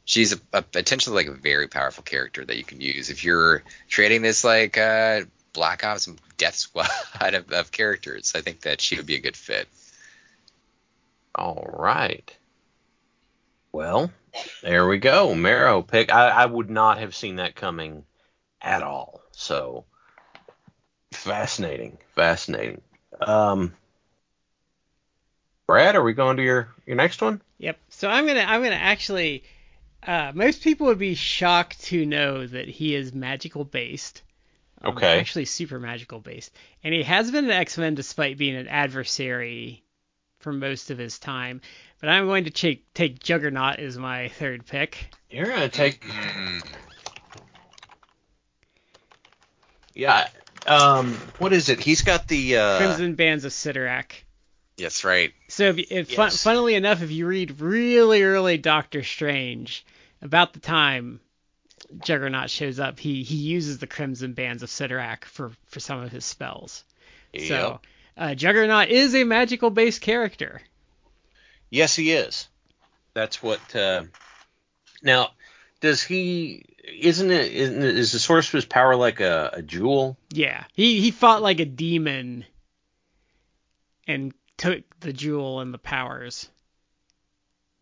[0.05, 3.63] she's a, a potentially like a very powerful character that you can use if you're
[3.91, 5.21] creating this like uh,
[5.57, 6.87] Black Ops and Death Squad
[7.33, 8.33] of, of characters.
[8.35, 9.67] I think that she would be a good fit.
[11.33, 12.31] All right.
[13.71, 14.11] Well,
[14.61, 15.33] there we go.
[15.33, 16.13] Marrow pick.
[16.13, 18.05] I, I would not have seen that coming
[18.61, 19.21] at all.
[19.31, 19.85] So
[21.11, 21.97] fascinating.
[22.13, 22.81] Fascinating.
[23.19, 23.73] Um,
[25.65, 27.41] Brad, are we going to your, your next one?
[27.57, 27.79] Yep.
[27.89, 29.43] So I'm gonna I'm gonna actually
[30.05, 34.21] uh, most people would be shocked to know that he is magical based.
[34.81, 35.19] Um, Okay.
[35.19, 39.83] Actually, super magical based, and he has been an X Men despite being an adversary
[40.39, 41.61] for most of his time.
[41.99, 45.09] But I'm going to take take Juggernaut as my third pick.
[45.29, 46.05] You're gonna take.
[49.93, 50.27] Yeah.
[50.67, 51.13] Um.
[51.39, 51.79] What is it?
[51.79, 52.57] He's got the.
[52.57, 54.11] Uh, Crimson Bands of Cyttorak.
[54.77, 55.33] Yes, right.
[55.47, 59.83] So, if, if fun, funnily enough, if you read really early Doctor Strange,
[60.21, 61.19] about the time
[61.99, 66.11] Juggernaut shows up, he he uses the Crimson Bands of Cyttorak for for some of
[66.11, 66.83] his spells.
[67.47, 67.79] So,
[68.17, 70.61] uh, Juggernaut is a magical based character.
[71.69, 72.47] Yes, he is.
[73.13, 73.75] That's what.
[73.75, 74.03] Uh,
[75.01, 75.31] now,
[75.81, 76.65] does he?
[76.83, 77.51] Isn't it?
[77.51, 80.17] Isn't it, is the source of his power like a, a jewel?
[80.31, 82.45] Yeah, he he fought like a demon
[84.07, 86.49] and took the jewel and the powers.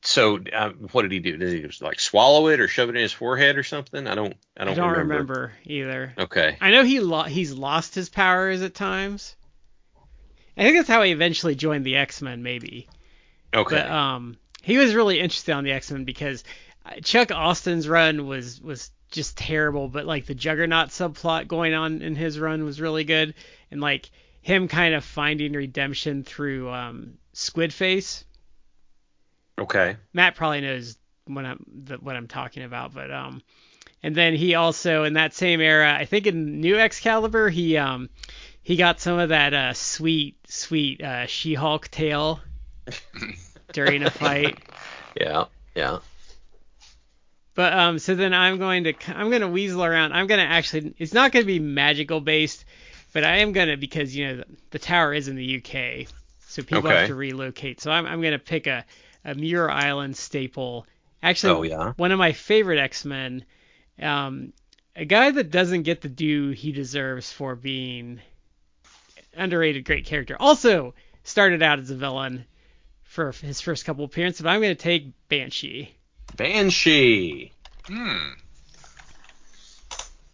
[0.06, 1.38] So, um, what did he do?
[1.38, 4.08] Did he just like swallow it or shove it in his forehead or something?
[4.08, 4.36] I don't.
[4.56, 5.08] I I don't, don't remember.
[5.08, 6.14] remember either.
[6.18, 6.58] Okay.
[6.62, 9.36] I know he lo- he's lost his powers at times.
[10.56, 12.88] I think that's how he eventually joined the X Men, maybe.
[13.54, 13.76] Okay.
[13.76, 16.44] But um, he was really interested on the X Men because
[16.86, 22.02] uh, Chuck Austin's run was was just terrible, but like the Juggernaut subplot going on
[22.02, 23.34] in his run was really good,
[23.72, 24.10] and like
[24.42, 28.24] him kind of finding redemption through um, Squid Face.
[29.60, 29.98] Okay.
[30.14, 33.42] Matt probably knows what I'm the, what I'm talking about, but um,
[34.04, 38.10] and then he also in that same era, I think in New Excalibur, he um
[38.62, 42.40] he got some of that uh sweet sweet uh She-Hulk tail
[43.72, 44.60] during a fight.
[45.20, 45.46] Yeah.
[45.76, 46.00] Yeah.
[47.56, 50.14] But um, so then I'm going to I'm going to weasel around.
[50.14, 52.66] I'm going to actually it's not going to be magical based,
[53.14, 56.08] but I am going to because you know the, the tower is in the UK,
[56.48, 56.98] so people Okay.
[57.00, 57.80] have to relocate.
[57.82, 58.86] So I'm I'm going to pick a
[59.26, 60.86] a Muir Island staple.
[61.22, 61.94] Actually, Oh, yeah?
[61.98, 63.44] one of my favorite X Men,
[64.02, 64.54] um,
[64.96, 68.22] a guy that doesn't get the due he deserves for being
[69.36, 70.38] underrated great character.
[70.40, 72.46] Also started out as a villain
[73.04, 75.94] for his first couple appearances, but I'm going to take Banshee.
[76.38, 77.52] Banshee.
[77.88, 78.30] Hmm.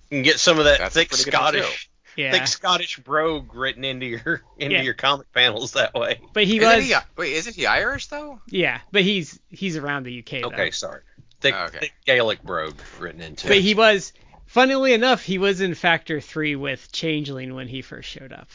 [0.09, 2.97] You can get some of that That's thick pretty good one, Scottish, Yeah, thick Scottish
[2.99, 4.81] brogue written into your into Yeah.
[4.81, 6.19] your comic panels that way.
[6.33, 8.41] but he Isn't was he, uh, wait, isn't he Irish though?
[8.47, 10.47] yeah, but he's he's around the UK though.
[10.49, 11.01] Okay, sorry.
[11.39, 11.79] Thick, Oh, okay.
[11.79, 13.63] thick Gaelic brogue written into But it.
[13.63, 14.13] he was,
[14.45, 18.47] funnily enough, he was in Factor 3 with Changeling when he first showed up.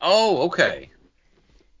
[0.00, 0.90] Oh, okay.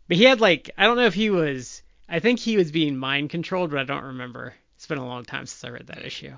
[0.08, 2.96] But he had, like, I don't know if he was, I think he was being
[2.96, 4.52] mind controlled, but I don't remember.
[4.74, 6.32] It's been a long time since I read that issue.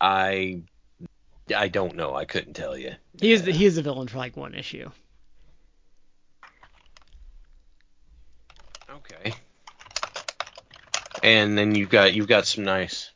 [0.00, 0.62] I
[1.52, 2.14] I don't know.
[2.14, 2.92] I couldn't tell you.
[3.20, 4.90] He is, he is a villain for, like, one issue.
[8.90, 9.34] Okay.
[11.22, 13.10] And then you've got you've got some nice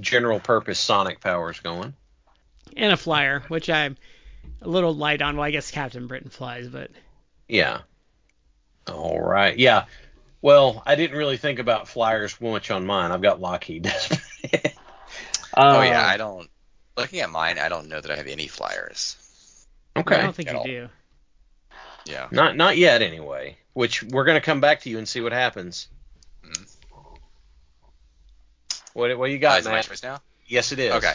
[0.00, 1.94] general purpose sonic powers going.
[2.76, 3.96] And a flyer, which I'm
[4.60, 5.36] a little light on.
[5.36, 6.90] Well, I guess Captain Britain flies, but
[7.48, 7.80] Yeah.
[8.88, 9.56] All right.
[9.56, 9.86] Yeah.
[10.42, 13.12] Well, I didn't really think about flyers much on mine.
[13.12, 13.92] I've got Lockheed.
[15.58, 16.50] Oh Uh, yeah, I don't.
[16.96, 19.16] Looking at mine, I don't know that I have any flyers.
[19.96, 20.16] Okay.
[20.16, 20.64] I don't think you all.
[20.64, 20.88] do.
[22.04, 22.28] Yeah.
[22.30, 23.56] Not not yet anyway.
[23.74, 25.88] Which we're gonna come back to you and see what happens.
[26.44, 26.66] Mhm.
[28.94, 30.20] What what you Uh, got, is it my choice now?
[30.46, 30.92] Yes, it is.
[30.94, 31.12] Okay.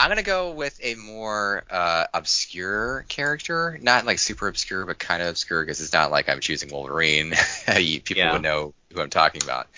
[0.00, 5.22] I'm gonna go with a more uh, obscure character, not like super obscure, but kind
[5.22, 7.34] of obscure because it's not like I'm choosing Wolverine.
[7.66, 8.32] People Yeah.
[8.32, 9.68] would know who I'm talking about.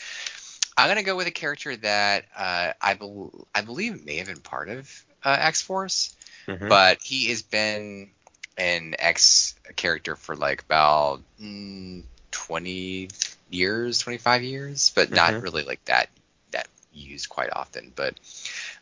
[0.79, 4.41] I'm gonna go with a character that uh, I, bel I believe may have been
[4.41, 6.15] part of uh, X Force,
[6.49, 6.69] Mhm.
[6.69, 8.11] but he has been
[8.57, 13.09] an X character for like about mm, 20
[13.51, 15.15] years, 25 years, but Mhm.
[15.15, 16.09] not really like that
[16.53, 17.93] that used quite often.
[17.95, 18.15] But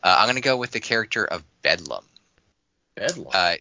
[0.03, 2.05] uh, I'm gonna go with the character of Bedlam.
[2.97, 3.27] Bedlam.
[3.33, 3.57] Uh,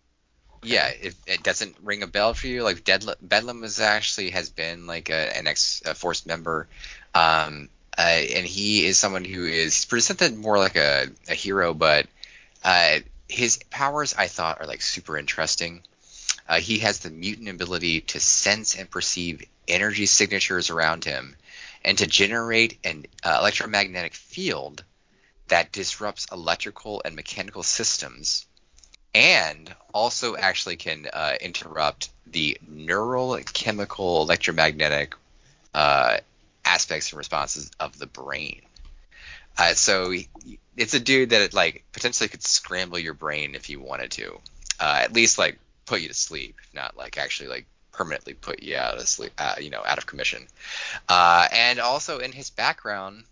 [0.63, 4.49] yeah, if it doesn't ring a bell for you, like Deadla- Bedlam is actually has
[4.49, 6.67] been like a, an X Force member,
[7.15, 12.07] um, uh, and he is someone who is presented more like a, a hero, but
[12.64, 15.84] uh, his powers I thought are like super interesting.
[16.47, 21.36] Uh, he has the mutant ability to sense and perceive energy signatures around him,
[21.84, 24.84] and to generate an uh, electromagnetic field
[25.47, 28.45] that disrupts electrical and mechanical systems
[29.14, 35.16] and also actually can uh, interrupt the neural, chemical, electromagnetic
[35.74, 36.18] uh,
[36.64, 38.62] aspects and responses of the brain.
[39.57, 40.29] Uh, so he-
[40.77, 44.39] it's a dude that like potentially could scramble your brain if you wanted to,
[44.79, 48.77] uh, at least like put you to sleep, not like actually like permanently put you
[48.77, 50.47] out of sleep, uh, you know, out of commission.
[51.09, 53.23] Uh, and also in his background,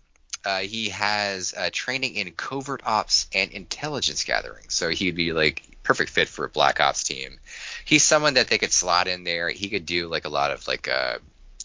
[0.44, 4.64] uh, he has uh, training in covert ops and intelligence gathering.
[4.68, 7.38] So he'd be like perfect fit for a black ops team.
[7.84, 9.50] He's someone that they could slot in there.
[9.50, 11.18] He could do like a lot of like uh,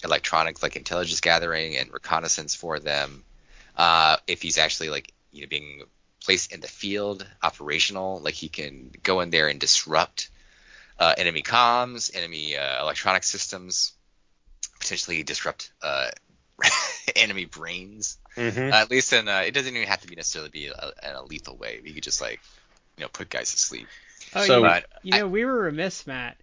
[0.03, 3.23] electronic like intelligence gathering and reconnaissance for them.
[3.77, 5.83] Uh, if he's actually like you know being
[6.23, 10.29] placed in the field, operational, like he can go in there and disrupt
[10.99, 13.93] uh, enemy comms, enemy uh, electronic systems,
[14.79, 16.09] potentially disrupt uh,
[17.15, 18.17] enemy brains.
[18.37, 18.71] Mhm.
[18.71, 21.15] Uh, at least in uh, it doesn't even have to be necessarily be a, in
[21.15, 21.79] a lethal way.
[21.83, 22.39] You could just like
[22.97, 23.87] you know put guys to sleep.
[24.35, 26.37] Oh, So- you, But you know, we were remiss, Matt.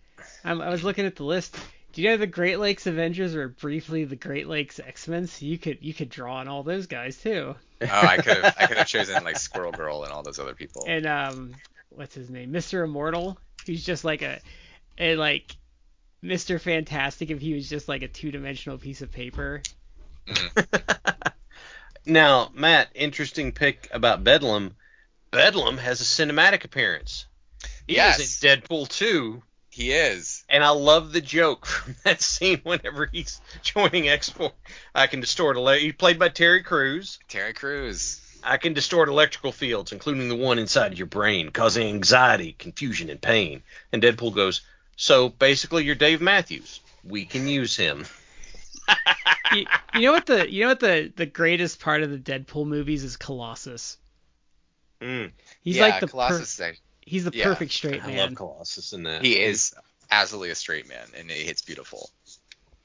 [0.45, 1.57] Um, I was looking at the list.
[1.93, 5.26] Do you know the Great Lakes Avengers were briefly the Great Lakes X-Men?
[5.26, 7.55] So you could you could draw on all those guys too.
[7.82, 10.55] Oh, I could have I could have chosen like Squirrel Girl and all those other
[10.55, 10.84] people.
[10.86, 11.53] And um,
[11.90, 12.53] what's his name?
[12.53, 12.84] Mr.
[12.84, 13.38] Immortal.
[13.66, 14.40] Who's just like a,
[14.99, 15.55] a like,
[16.24, 16.61] Mr.
[16.61, 19.62] Fantastic if he was just like a two-dimensional piece of paper.
[22.05, 24.74] Now, Matt, interesting pick about Bedlam.
[25.30, 27.26] Bedlam has a cinematic appearance.
[27.86, 28.18] He Yes.
[28.18, 29.43] is in Deadpool 2,
[29.73, 30.45] He is.
[30.51, 34.53] and I love the joke from that scene whenever he's joining X Force.
[34.95, 35.57] I can distort.
[35.57, 37.18] Ele- he played by Terry Crews.
[37.29, 38.20] Terry Crews.
[38.45, 43.20] I can distort electrical fields, including the one inside your brain, causing anxiety, confusion, and
[43.20, 43.62] pain.
[43.93, 44.61] And Deadpool goes,
[44.97, 46.81] So basically, you're Dave Matthews.
[47.05, 48.05] We can use him.
[49.53, 49.64] you,
[49.95, 53.05] you know what the you know what the the greatest part of the Deadpool movies
[53.05, 53.97] is Colossus.
[55.01, 55.31] Mm,
[55.62, 56.55] He's yeah, like the Colossus.
[56.55, 58.18] is act- he's the yeah, perfect straight I man.
[58.18, 59.22] love Colossus in that.
[59.22, 59.74] he is
[60.11, 62.11] absolutely a straight man, and it's beautiful.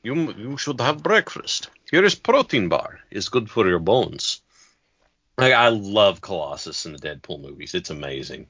[0.04, 1.70] You, you should have breakfast.
[1.92, 3.00] Here is protein bar.
[3.12, 4.42] It's good for your bones.
[5.38, 7.76] Like, I love Colossus in the Deadpool movies.
[7.76, 8.48] It's amazing.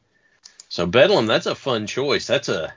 [0.69, 2.27] So Bedlam, that's a fun choice.
[2.27, 2.73] That's a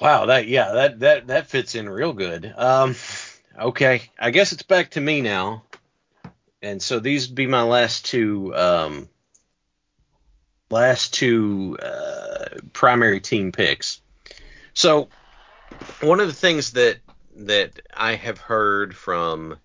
[0.00, 0.26] wow.
[0.26, 2.52] That yeah, that that that fits in real good.
[2.56, 2.96] Um,
[3.58, 5.64] okay, I guess it's back to me now.
[6.62, 9.08] And so these would be my last two um,
[10.70, 14.00] last two uh, primary team picks.
[14.74, 15.08] So
[16.00, 16.98] one of the things that
[17.36, 19.56] that I have heard from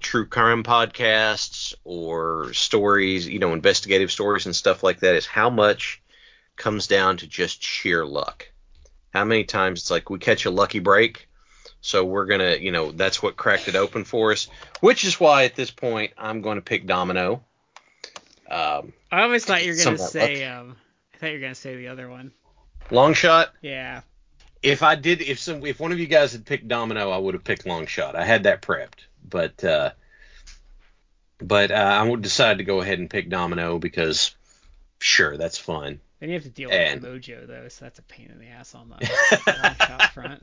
[0.00, 5.50] true crime podcasts or stories, you know, investigative stories and stuff like that is how
[5.50, 6.02] much
[6.56, 8.50] comes down to just sheer luck.
[9.12, 11.28] How many times it's like we catch a lucky break,
[11.80, 14.48] so we're gonna, you know, that's what cracked it open for us.
[14.80, 17.42] Which is why at this point I'm going to pick Domino.
[18.50, 20.12] Um, I always thought you were gonna of that luck.
[20.12, 20.76] say um
[21.14, 22.32] I thought you were gonna say the other one.
[22.90, 23.48] Longshot.
[23.62, 24.02] Yeah.
[24.62, 27.34] If I did, if some, if one of you guys had picked Domino, I would
[27.34, 28.14] have picked Longshot.
[28.14, 29.90] I had that prepped, but uh,
[31.38, 34.34] but uh, I would decide to go ahead and pick Domino because
[34.98, 36.00] sure, that's fun.
[36.20, 38.46] Then you have to deal And- with Mojo though, so that's a pain in the
[38.48, 38.94] ass on the
[39.46, 40.42] long shot front.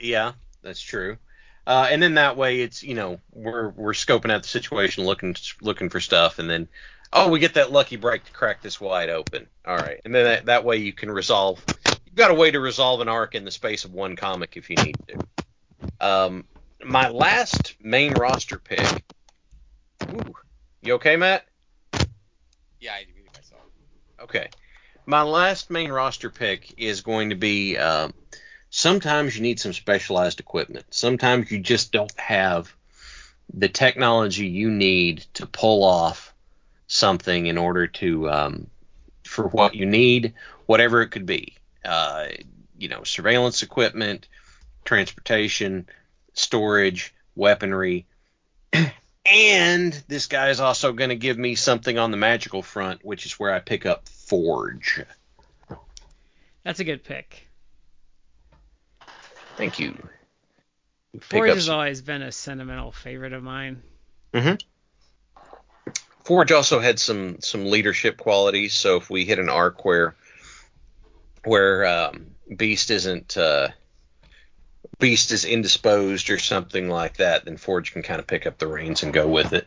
[0.00, 1.18] Yeah, that's true.
[1.66, 5.36] Uh, and then that way, it's you know we're we're scoping out the situation, looking
[5.60, 6.66] looking for stuff, and then
[7.12, 9.46] oh we get that lucky break to crack this wide open.
[9.66, 11.62] All right, and then that, that way you can resolve.
[12.06, 14.70] You've got a way to resolve an arc in the space of one comic if
[14.70, 15.18] you need to.
[16.00, 16.44] Um,
[16.84, 19.04] my last main roster pick.
[20.10, 20.34] Ooh,
[20.82, 21.44] you okay, Matt?
[22.80, 23.62] Yeah, I muted myself.
[24.20, 24.48] Okay.
[25.06, 28.12] My last main roster pick is going to be um,
[28.70, 30.86] sometimes you need some specialized equipment.
[30.90, 32.74] Sometimes you just don't have
[33.52, 36.34] the technology you need to pull off
[36.88, 38.66] something in order to um,
[39.24, 40.34] for what you need,
[40.66, 41.54] whatever it could be.
[41.84, 42.26] Uh,
[42.76, 44.26] you know, surveillance equipment,
[44.84, 45.88] transportation,
[46.34, 48.06] storage, weaponry.
[49.30, 53.26] And this guy is also going to give me something on the magical front, which
[53.26, 55.04] is where I pick up Forge.
[56.64, 57.46] That's a good pick.
[59.56, 59.92] Thank you.
[61.12, 63.82] Pick Forge has some- always been a sentimental favorite of mine.
[66.28, 68.74] Forge also had some some leadership qualities.
[68.74, 70.14] So if we hit an arc where
[71.44, 73.68] where um, Beast isn't uh,
[74.98, 78.66] Beast is indisposed or something like that, then Forge can kind of pick up the
[78.66, 79.66] reins and go with it.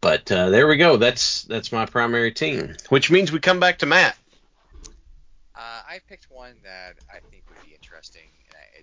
[0.00, 0.96] But uh, there we go.
[0.96, 4.16] That's that's my primary team, which means we come back to Matt.
[5.54, 8.30] Uh, I picked one that I think would be interesting,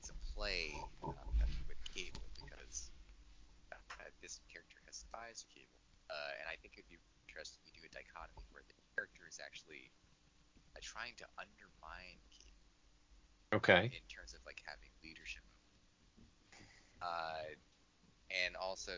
[0.01, 1.13] it's a play um,
[1.69, 2.89] with Cable because
[3.69, 3.77] uh,
[4.21, 5.77] this character has spies with Cable,
[6.09, 6.97] uh, and I think it'd be
[7.29, 9.91] interesting to do a dichotomy where the character is actually
[10.75, 12.61] uh, trying to undermine Cable
[13.51, 13.91] Okay.
[13.91, 15.43] in terms of like having leadership.
[17.01, 17.51] Uh,
[18.31, 18.95] and also,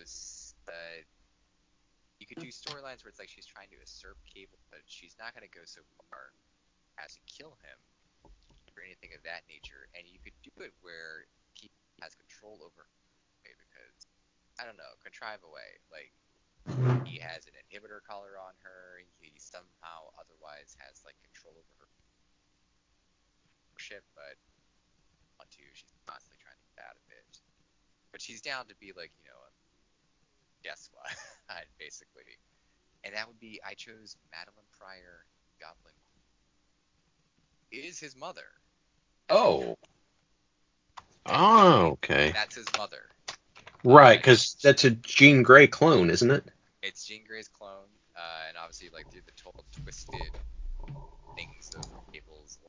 [0.70, 1.00] uh,
[2.20, 5.34] you could do storylines where it's like she's trying to usurp Cable, but she's not
[5.34, 5.82] going to go so
[6.12, 6.36] far
[7.02, 7.80] as to kill him
[8.78, 9.90] or anything of that nature.
[9.98, 11.26] And you could do it where
[11.58, 11.72] he
[12.06, 12.94] has control over her
[13.42, 14.06] because
[14.62, 16.14] I don't know, contrive a way like.
[16.70, 17.04] Mm-hmm.
[17.04, 19.04] He has an inhibitor collar on her.
[19.20, 21.88] He somehow otherwise has like control over her
[23.84, 24.40] ship, but
[25.38, 25.64] want to.
[25.76, 27.44] She's constantly trying to get out of it.
[28.12, 29.52] But she's down to be like, you know, a
[30.64, 31.12] death squad,
[31.80, 32.40] basically.
[33.04, 35.28] And that would be I chose Madelyne Pryor,
[35.60, 35.94] Goblin.
[37.72, 38.56] Is his mother.
[39.30, 39.78] Oh.
[41.26, 42.32] Oh, okay.
[42.32, 43.10] That's his mother.
[43.84, 46.46] Right, because that's a Jean Grey clone, isn't it?
[46.82, 50.32] It's Jean Grey's clone, uh, and obviously like through the total twisted
[51.36, 52.60] things of Cable's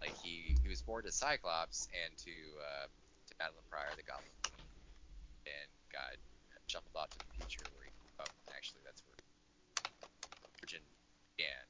[0.00, 2.86] like he he was born to Cyclops and to uh,
[3.28, 4.32] to Madelyne Pryor, the Goblin,
[5.46, 6.16] and got
[6.66, 9.20] shuffled off to the future where he oh, actually that's where
[10.64, 10.82] Origin
[11.36, 11.64] began.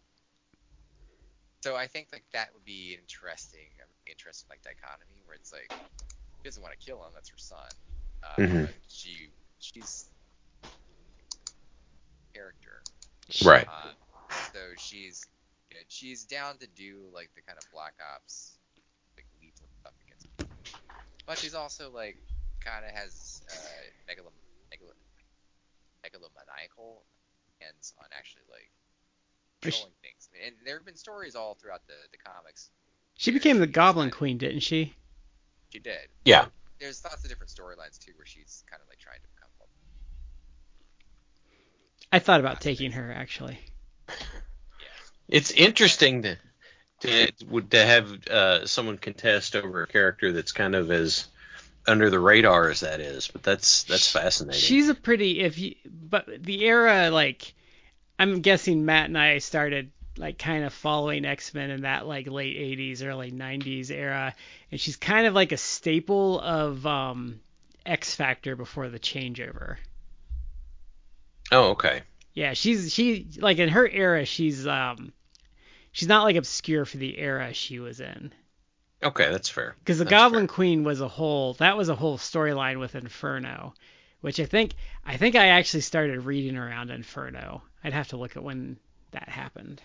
[1.61, 3.69] So I think like that would be interesting,
[4.07, 7.69] interesting like dichotomy where it's like he doesn't want to kill him, that's her son.
[8.23, 8.69] Uh, Mhm.
[8.89, 10.07] she she's
[12.35, 12.83] character.
[13.45, 13.67] Right.
[13.69, 13.93] Uh,
[14.53, 15.27] so she's
[15.89, 18.59] she's down to do like the kind of Black Ops
[19.17, 20.51] like lethal stuff against people.
[21.27, 22.17] But she's also like
[22.65, 24.33] kind of has uh, megalom
[24.73, 24.93] megalo
[26.05, 27.03] megalomaniacal
[27.61, 28.71] hands on actually like
[29.63, 30.29] Is she- controlling things.
[30.47, 32.71] And there have been stories all throughout the, the comics.
[33.17, 34.95] She became the she's Goblin Queen, didn't she?
[35.73, 36.09] She did.
[36.25, 36.47] Yeah.
[36.81, 39.69] There's lots of different storylines too where she's kind of like trying to become one.
[42.11, 43.59] I thought about taking her actually.
[44.09, 44.15] yeah.
[45.29, 46.39] It's interesting to
[47.01, 47.33] to
[47.71, 51.27] to have uh, someone contest over a character that's kind of as
[51.87, 54.61] under the radar as that is, but that's that's fascinating.
[54.61, 57.55] She's a pretty if you but the era like
[58.19, 59.91] I'm guessing Matt and I started
[60.21, 64.35] like kind of following X-Men in that like late 80s early 90s era
[64.71, 67.41] and she's kind of like a staple of um
[67.87, 69.77] X Factor before the changeover.
[71.53, 72.03] oh, okay.
[72.35, 75.13] Yeah, she's she like in her era, she's um,
[75.93, 78.33] she's not like obscure for the era she was in.
[79.03, 79.75] Okay, that's fair.
[79.79, 80.55] Because the That's Goblin fair.
[80.55, 83.75] Queen was a whole that was a whole storyline with Inferno,
[84.21, 87.63] which I think I think I actually started reading around Inferno.
[87.83, 88.79] I'd have to look at when
[89.13, 89.83] that happened.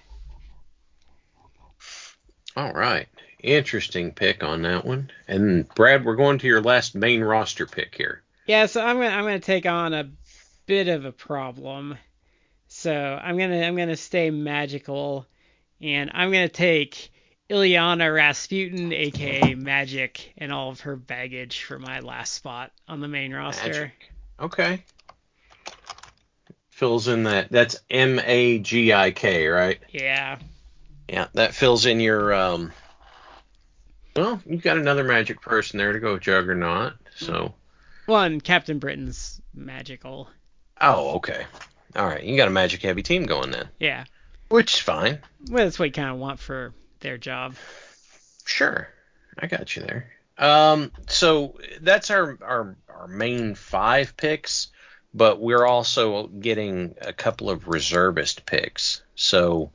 [2.56, 3.08] All right.
[3.39, 5.12] Interesting pick on that one.
[5.28, 8.22] And Brad, we're going to your last main roster pick here.
[8.47, 10.10] Yeah, so I'm gonna I'm gonna take on a
[10.66, 11.97] bit of a problem.
[12.68, 15.26] So I'm gonna I'm gonna stay magical,
[15.82, 17.12] and I'm gonna take
[17.49, 23.08] Illyana Rasputin, aka Magik, and all of her baggage for my last spot on the
[23.08, 23.91] main roster.
[24.39, 24.45] Magik.
[24.45, 24.84] Okay.
[26.70, 27.51] Fills in that.
[27.51, 29.80] That's M A G I K, right?
[29.91, 30.39] Yeah.
[31.08, 32.34] Yeah, that fills in your.
[32.34, 32.72] um
[34.16, 36.93] Well, you've got another magic person there to go Juggernaut.
[37.16, 37.53] So.
[38.06, 40.30] One Captain Britain's magical.
[40.80, 41.45] Oh, okay.
[41.95, 44.03] All right, you got a magic heavy team going then, Yeah.
[44.49, 45.20] which is fine.
[45.49, 47.56] Well, that's what you kind of want for their job.
[48.45, 48.88] Sure,
[49.39, 50.12] I got you there.
[50.38, 54.68] Um, so that's our our our main five picks,
[55.14, 59.01] but we're also getting a couple of reservist picks.
[59.16, 59.72] So,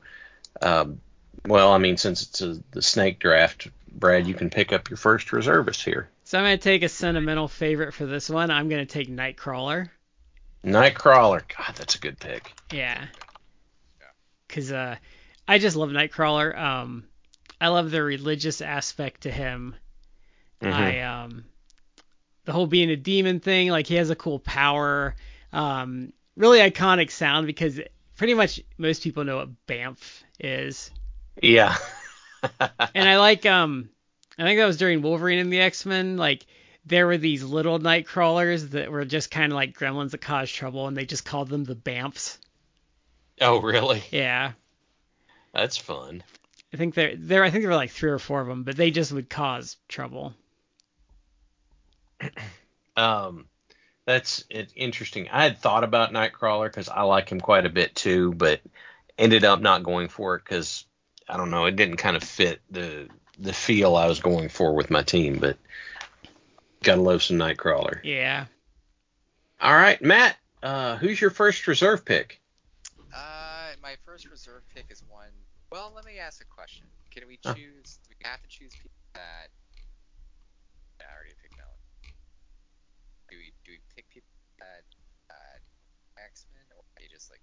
[0.61, 1.01] um,
[1.47, 4.97] well, I mean, since it's a, the snake draft, Brad, you can pick up your
[4.97, 6.09] first reservist here.
[6.23, 8.51] So I'm gonna take a sentimental favorite for this one.
[8.51, 9.89] I'm gonna take Nightcrawler.
[10.63, 12.53] Nightcrawler, God, that's a good pick.
[12.71, 13.05] Yeah.
[14.47, 14.95] Cause uh,
[15.47, 16.57] I just love Nightcrawler.
[16.57, 17.05] Um,
[17.59, 19.75] I love the religious aspect to him.
[20.61, 20.71] Mhm.
[20.71, 21.45] I um,
[22.45, 23.69] the whole being a demon thing.
[23.69, 25.15] Like he has a cool power.
[25.53, 27.79] Um, really iconic sound because
[28.17, 30.91] pretty much most people know what Bamf is.
[31.41, 31.75] Yeah.
[32.95, 33.89] And I like um,
[34.35, 36.17] I think that was during Wolverine and the X Men.
[36.17, 36.43] Like
[36.87, 40.55] there were these little night crawlers that were just kind of like gremlins that caused
[40.55, 42.39] trouble, and they just called them the Bamfs.
[43.39, 44.01] oh, really?
[44.09, 44.53] Yeah.
[45.53, 46.23] That's fun.
[46.73, 48.75] I think there there I think there were like three or four of them, but
[48.75, 50.33] they just would cause trouble.
[52.97, 53.45] Um,
[54.05, 54.43] that's
[54.75, 55.29] interesting.
[55.31, 58.59] I had thought about Nightcrawler because I like him quite a bit too, but
[59.17, 60.85] ended up not going for it because
[61.29, 63.09] I don't know, it didn't kind of fit the
[63.39, 65.39] the feel I was going for with my team.
[65.39, 65.57] But
[66.83, 67.99] gotta love some Nightcrawler.
[68.03, 68.45] Yeah.
[69.61, 72.39] All right, Matt, uh, who's your first reserve pick?
[73.13, 75.31] Uh, my first reserve pick is one.
[75.71, 76.87] Well, let me ask a question.
[77.11, 77.53] Can we Huh.
[77.53, 77.99] choose?
[78.07, 79.49] Do we have to choose people that?
[80.99, 81.79] Yeah, I already picked Melon.
[83.29, 84.83] Do we do we pick people that
[85.29, 85.57] uh,
[86.25, 87.41] X Men or are you just like?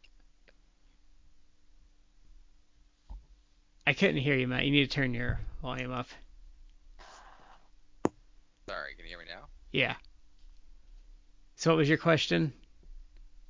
[3.89, 4.67] I couldn't hear you, Matt.
[4.67, 6.09] You need to turn your volume up.
[8.69, 9.47] Sorry, can you hear me now?
[9.73, 9.95] Yeah.
[11.57, 12.53] So what was your question?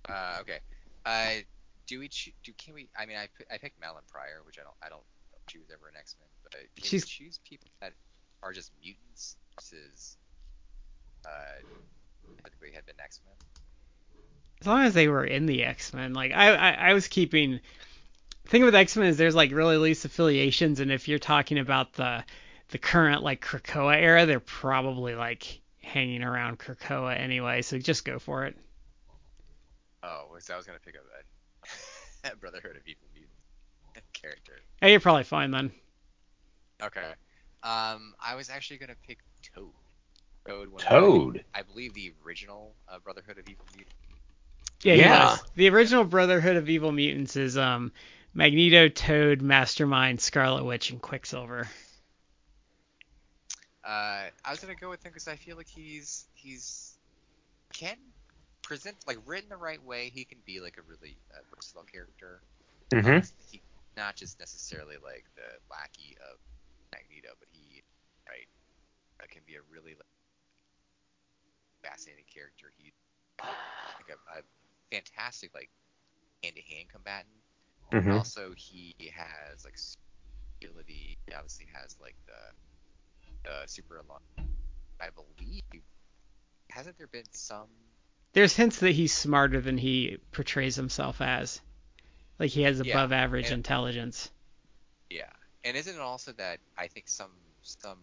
[0.09, 0.59] Uh, okay.
[1.05, 1.43] Uh,
[1.89, 2.89] do we choo- do can we?
[2.97, 5.03] I mean, I I picked Madelyne Pryor, which I don't I don't
[5.49, 7.95] choose ever an X Men, but can She's- we choose people that
[8.45, 10.19] are just mutants versus
[11.27, 11.29] uh,
[12.45, 13.35] typically had been X Men?
[14.61, 17.59] As long as they were in the X Men, like I, I I was keeping.
[18.49, 21.59] The thing with X Men is there's like really loose affiliations, and if you're talking
[21.59, 22.25] about the
[22.71, 27.61] the current like Krakoa era, they're probably like hanging around Krakoa anyway.
[27.61, 28.57] So just go for it.
[30.03, 31.03] Oh, so I was gonna pick up
[32.25, 34.55] a, a Brotherhood of Evil Mutant character.
[34.81, 35.71] Hey, you're probably fine then.
[36.83, 37.13] Okay.
[37.63, 39.19] Um, I was actually gonna pick
[39.55, 39.73] Toad.
[40.47, 40.69] Toad.
[40.73, 41.45] one of the- Toad.
[41.55, 43.95] I believe the original uh, Brotherhood of Evil Mutant.
[44.83, 45.31] Yeah, Yeah.
[45.33, 45.43] was.
[45.55, 47.93] The original Brotherhood of Evil Mutants is um
[48.35, 51.69] Magneto, Toad, Mastermind, Scarlet Witch, and Quicksilver.
[53.85, 56.99] Uh, I was gonna go with him because I feel like he's he's
[57.73, 57.97] can
[58.63, 60.11] present like written the right way.
[60.15, 62.43] He can be like a really uh, versatile character.
[62.91, 63.27] Mm-hmm.
[63.51, 63.63] He
[63.97, 66.39] not just necessarily like the lackey of
[66.93, 67.83] Magneto, but he
[68.29, 68.47] right
[69.21, 70.07] uh, can be a really like,
[71.83, 72.73] fascinating character.
[72.77, 72.93] He's
[73.41, 74.43] like a, a
[74.93, 75.71] fantastic like
[76.45, 77.38] hand-to-hand combatant.
[77.93, 78.13] Mm-hmm.
[78.13, 79.77] Also, he has like
[80.63, 81.17] ability.
[81.27, 84.23] He obviously has like the the super alarm.
[85.01, 85.63] I believe
[86.71, 87.67] hasn't there been some?
[88.35, 91.61] There's hints that he's smarter than he portrays himself as.
[92.39, 94.31] Like he has Yeah, above average and- intelligence.
[95.11, 95.31] Yeah,
[95.65, 97.31] and isn't it also that I think some
[97.63, 97.99] some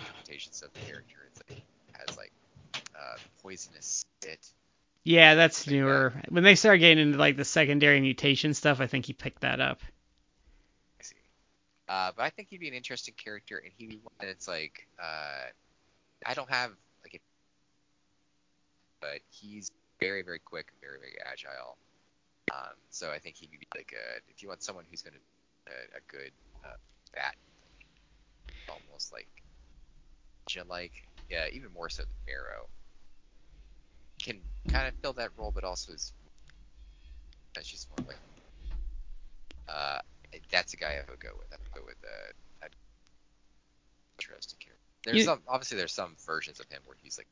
[0.00, 1.62] interpretations of the character it's like
[1.92, 2.32] has like
[2.94, 4.46] uh, poisonous spit.
[5.04, 6.14] Yeah, that's newer.
[6.30, 9.60] When they start getting into like the secondary mutation stuff, I think he picked that
[9.60, 9.80] up.
[10.98, 11.16] I see.
[11.88, 14.88] Uh, but I think he'd be an interesting character, and he'd be one that's like
[14.98, 15.50] uh,
[16.24, 16.70] I don't have
[17.04, 17.20] like, a,
[19.02, 21.76] but he's very very quick and very very agile.
[22.52, 25.16] Um, so I think he'd be like a if you want someone who's gonna
[25.66, 26.32] a, a good
[26.64, 26.76] uh,
[27.14, 27.36] bat,
[28.68, 29.28] almost like
[30.68, 30.92] like
[31.28, 32.68] yeah, even more so than Arrow,
[34.24, 36.12] can kind of fill that role, but also is
[37.54, 38.18] that's just more like
[39.68, 39.98] uh,
[40.50, 41.48] that's a guy I would go with.
[41.52, 42.66] I would go with uh,
[44.18, 44.82] interesting character.
[45.04, 47.28] There's You- some obviously there's some versions of him where he's like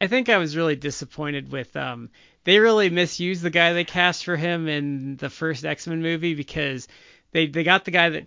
[0.00, 2.10] I think I was really disappointed with um
[2.44, 6.88] they really misused the guy they cast for him in the first X-Men movie because
[7.32, 8.26] they they got the guy that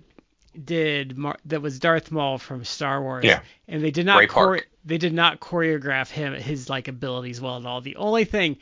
[0.63, 3.41] did Mar- that was Darth Maul from Star Wars Yeah.
[3.67, 4.67] and they did not Park.
[4.85, 7.81] they did not choreograph him his like abilities well at all.
[7.81, 8.57] The only thing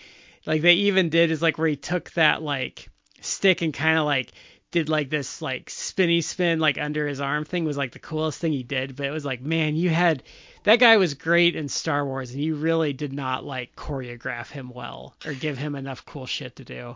[0.46, 2.90] like they even did is like where he took that like
[3.22, 4.32] stick and kind of like
[4.72, 8.40] did like this like spinny spin like under his arm thing was like the coolest
[8.42, 10.22] thing he did but it was like man you had
[10.64, 14.70] that guy was great in Star Wars and you really did not like choreograph him
[14.74, 16.96] well or give him enough cool shit to do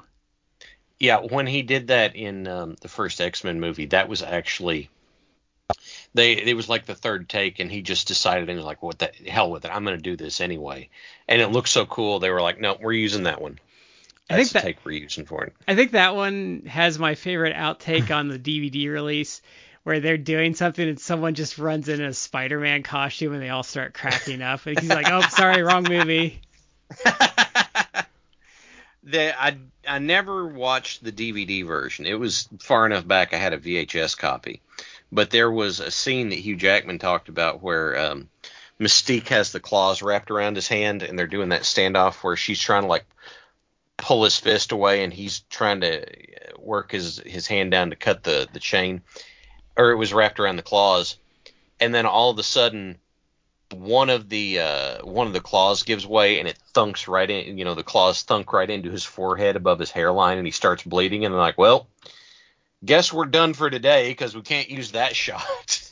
[1.00, 4.90] Yeah, when he did that in um, the first X Men movie, that was actually
[6.14, 6.34] they.
[6.34, 9.12] It was like the third take, and he just decided and was like, "What the
[9.28, 9.72] hell with it?
[9.74, 10.90] I'm going to do this anyway."
[11.28, 12.20] And it looked so cool.
[12.20, 13.60] They were like, "No, we're using that one."
[14.30, 15.54] I That's think the that- take we're using for it.
[15.68, 19.42] I think that one has my favorite outtake on the DVD release
[19.84, 23.64] where they're doing something and someone just runs in a Spider-Man costume and they all
[23.64, 26.42] start cracking up and he's like oh sorry wrong movie
[29.10, 29.58] The, I
[29.88, 32.06] I never watched the DVD version.
[32.06, 33.34] It was far enough back.
[33.34, 34.62] I had a VHS copy,
[35.12, 38.30] but there was a scene that Hugh Jackman talked about where um,
[38.80, 42.62] Mystique has the claws wrapped around his hand, and they're doing that standoff where she's
[42.62, 43.06] trying to like
[43.98, 46.06] pull his fist away, and he's trying to
[46.60, 49.02] work his his hand down to cut the the chain,
[49.76, 51.18] or it was wrapped around the claws,
[51.80, 53.00] and then all of a sudden
[53.74, 57.58] one of the uh, one of the claws gives way and it thunks right in.
[57.58, 60.84] You know, the claws thunk right into his forehead above his hairline, and he starts
[60.84, 61.26] bleeding.
[61.26, 61.88] And they're like, "Well,
[62.84, 65.90] guess we're done for today because we can't use that shot."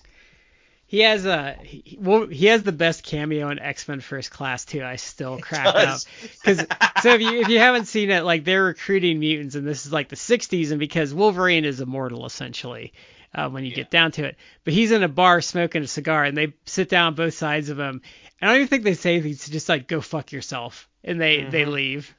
[0.87, 4.83] he has a he, well, he has the best cameo in X-Men First Class too
[4.83, 5.99] I still crack up
[6.31, 6.65] because
[7.01, 9.91] so if you if you haven't seen it like they're recruiting mutants and this is
[9.91, 12.93] like the 60s and because Wolverine is immortal essentially
[13.33, 14.37] uh, when you get down to it.
[14.63, 17.79] But he's in a bar smoking a cigar, and they sit down both sides of
[17.79, 18.01] him.
[18.41, 19.31] And I don't even think they say anything.
[19.31, 20.87] It's just like, go fuck yourself.
[21.03, 22.13] And they, they leave.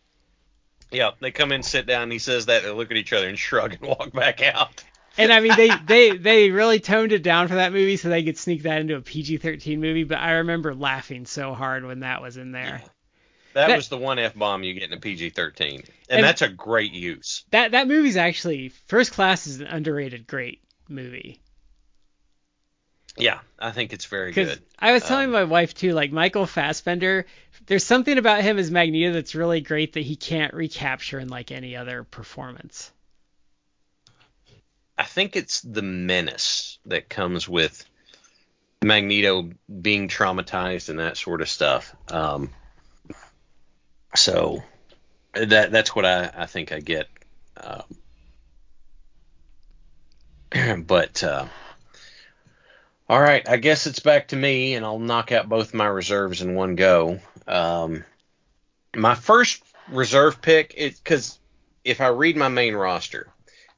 [0.90, 2.10] yeah, they come in, sit down.
[2.10, 2.62] He says that.
[2.62, 4.82] They look at each other and shrug and walk back out.
[5.16, 8.22] And I mean, they, they, they really toned it down for that movie so they
[8.22, 10.04] could sneak that into a PG 13 movie.
[10.04, 12.82] But I remember laughing so hard when that was in there.
[13.54, 16.24] That, That- was the one f bomb you get in a PG thirteen, and, And-
[16.24, 17.44] that's a great use.
[17.50, 21.40] That, that movie's actually, First Class is an underrated great movie.
[23.16, 24.62] Yeah, I think it's very good.
[24.78, 27.26] I was telling Um, my wife too, like Michael Fassbender,
[27.66, 31.50] there's something about him as Magneto that's really great that he can't recapture in like
[31.50, 32.92] any other performance.
[34.96, 37.84] I think it's the menace that comes with
[38.82, 39.50] Magneto
[39.82, 41.94] being traumatized and that sort of stuff.
[42.10, 42.50] Um,
[44.14, 44.62] so
[45.34, 47.08] that that's what I, I think I get.
[47.56, 47.82] Um,
[50.86, 51.46] but uh,
[53.08, 56.42] all right, I guess it's back to me, and I'll knock out both my reserves
[56.42, 57.20] in one go.
[57.46, 58.04] Um,
[58.94, 61.38] my first reserve pick is because
[61.84, 63.28] if I read my main roster,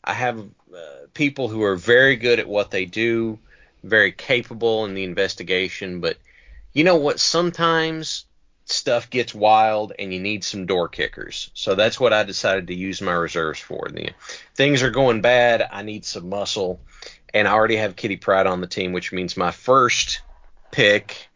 [0.02, 3.38] I have uh, people who are very good at what they do,
[3.84, 6.16] very capable in the investigation, but
[6.72, 7.20] you know what?
[7.20, 8.26] Sometimes
[8.70, 11.50] stuff gets wild and you need some door kickers.
[11.54, 13.88] So that's what I decided to use my reserves for.
[13.92, 14.10] The,
[14.54, 15.68] things are going bad.
[15.70, 16.80] I need some muscle.
[17.32, 20.22] And I already have Kitty Pryde on the team, which means my first
[20.70, 21.28] pick,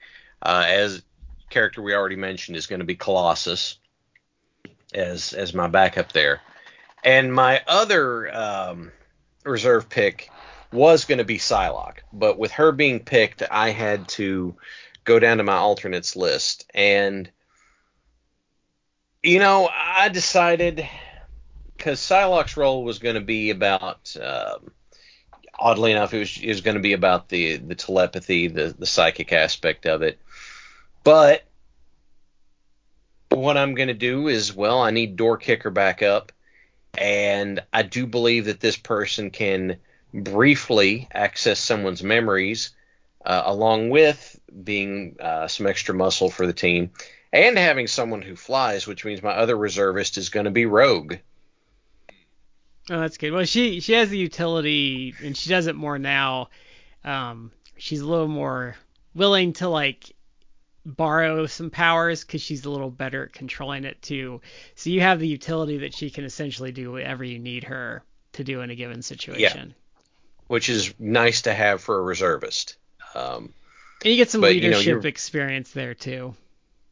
[0.42, 1.02] uh, as
[1.50, 3.78] character we already mentioned, is going to be Colossus
[4.92, 6.40] as as my backup there.
[7.04, 8.92] And my other um,
[9.44, 10.30] reserve pick
[10.72, 14.56] was going to be Psylocke, but with her being picked, I had to
[15.04, 16.70] go down to my alternates list.
[16.74, 17.30] And,
[19.22, 20.86] you know, I decided
[21.76, 24.70] because Psylocke's role was going to be about, um,
[25.58, 28.86] oddly enough, it was, it was going to be about the, the telepathy, the, the
[28.86, 30.18] psychic aspect of it.
[31.02, 31.44] But
[33.28, 36.32] what I'm going to do is, well, I need Door Kicker back up.
[36.96, 39.78] And I do believe that this person can
[40.14, 42.70] briefly access someone's memories,
[43.24, 46.90] uh, along with being uh, some extra muscle for the team,
[47.32, 51.16] and having someone who flies, which means my other reservist is going to be Rogue.
[52.90, 53.32] Oh, that's good.
[53.32, 56.50] Well, she she has the utility, and she does it more now.
[57.02, 58.76] Um, she's a little more
[59.14, 60.12] willing to like
[60.86, 64.42] borrow some powers because she's a little better at controlling it too.
[64.74, 68.02] So you have the utility that she can essentially do whatever you need her
[68.34, 69.68] to do in a given situation.
[69.68, 69.74] Yeah.
[70.48, 72.76] which is nice to have for a reservist.
[73.14, 73.52] Um,
[74.02, 76.34] And you get some But, leadership you're- experience there too.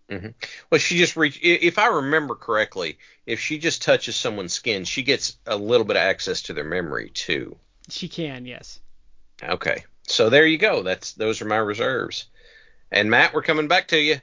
[0.08, 1.38] well, she just reach.
[1.42, 5.96] If I remember correctly, if she just touches someone's skin, she gets a little bit
[5.96, 7.56] of access to their memory too.
[7.88, 8.78] She can, yes.
[9.42, 10.82] Okay, so there you go.
[10.82, 12.26] That's those are my reserves.
[12.90, 14.20] And Matt, we're coming back to you.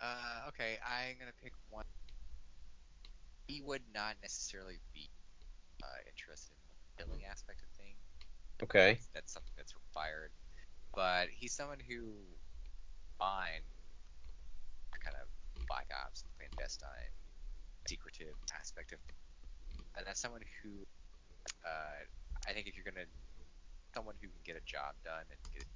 [0.00, 1.84] Uh, okay, I'm gonna pick one.
[3.46, 5.08] He would not necessarily be
[5.82, 7.96] uh, interested in the killing aspect of things.
[8.64, 8.98] Okay.
[9.14, 10.31] That's something that's required.
[10.94, 12.12] But he's someone who
[13.18, 13.62] find
[15.02, 15.26] kind of
[15.68, 17.12] black ops and clandestine,
[17.88, 18.98] secretive aspect of,
[19.96, 20.70] and that's someone who,
[21.66, 22.00] uh,
[22.48, 23.06] I think if you're gonna,
[23.94, 25.68] someone who can get a job done and get it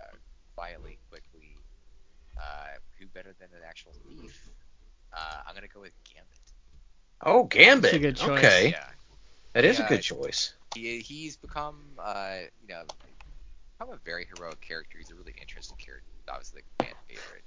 [0.00, 0.16] uh,
[0.56, 1.56] quietly, quickly,
[2.36, 4.48] uh, who better than an actual thief?
[5.12, 6.40] Uh, I'm gonna go with Gambit.
[7.24, 7.82] Oh, Gambit.
[7.82, 8.38] That's a good choice.
[8.38, 8.90] Okay, Yeah.
[9.54, 10.52] that is a good choice.
[10.74, 12.82] he, he's become uh, you know
[13.78, 14.98] become a very heroic character.
[14.98, 16.06] He's a really interesting character.
[16.28, 17.44] Obviously, like fan favorite.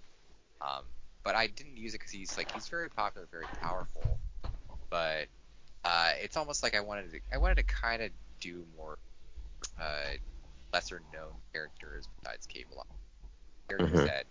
[0.61, 0.83] Um,
[1.23, 4.17] but I didn't use it because he's like he's very popular, very powerful.
[4.89, 5.27] But
[5.83, 8.97] uh, it's almost like I wanted to I wanted to kind of do more
[9.79, 10.15] uh,
[10.73, 12.85] lesser known characters besides Cable.
[13.67, 14.05] Characters Mhm.
[14.05, 14.25] that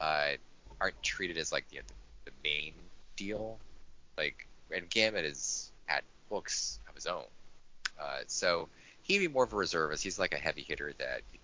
[0.00, 0.36] uh,
[0.80, 1.80] aren't treated as like the,
[2.24, 2.74] the main
[3.16, 3.58] deal.
[4.16, 7.24] Like and Gambit has had books of his own.
[8.00, 8.68] Uh, so
[9.10, 10.04] he'd be more of a reservist.
[10.04, 11.40] He's like a heavy hitter that you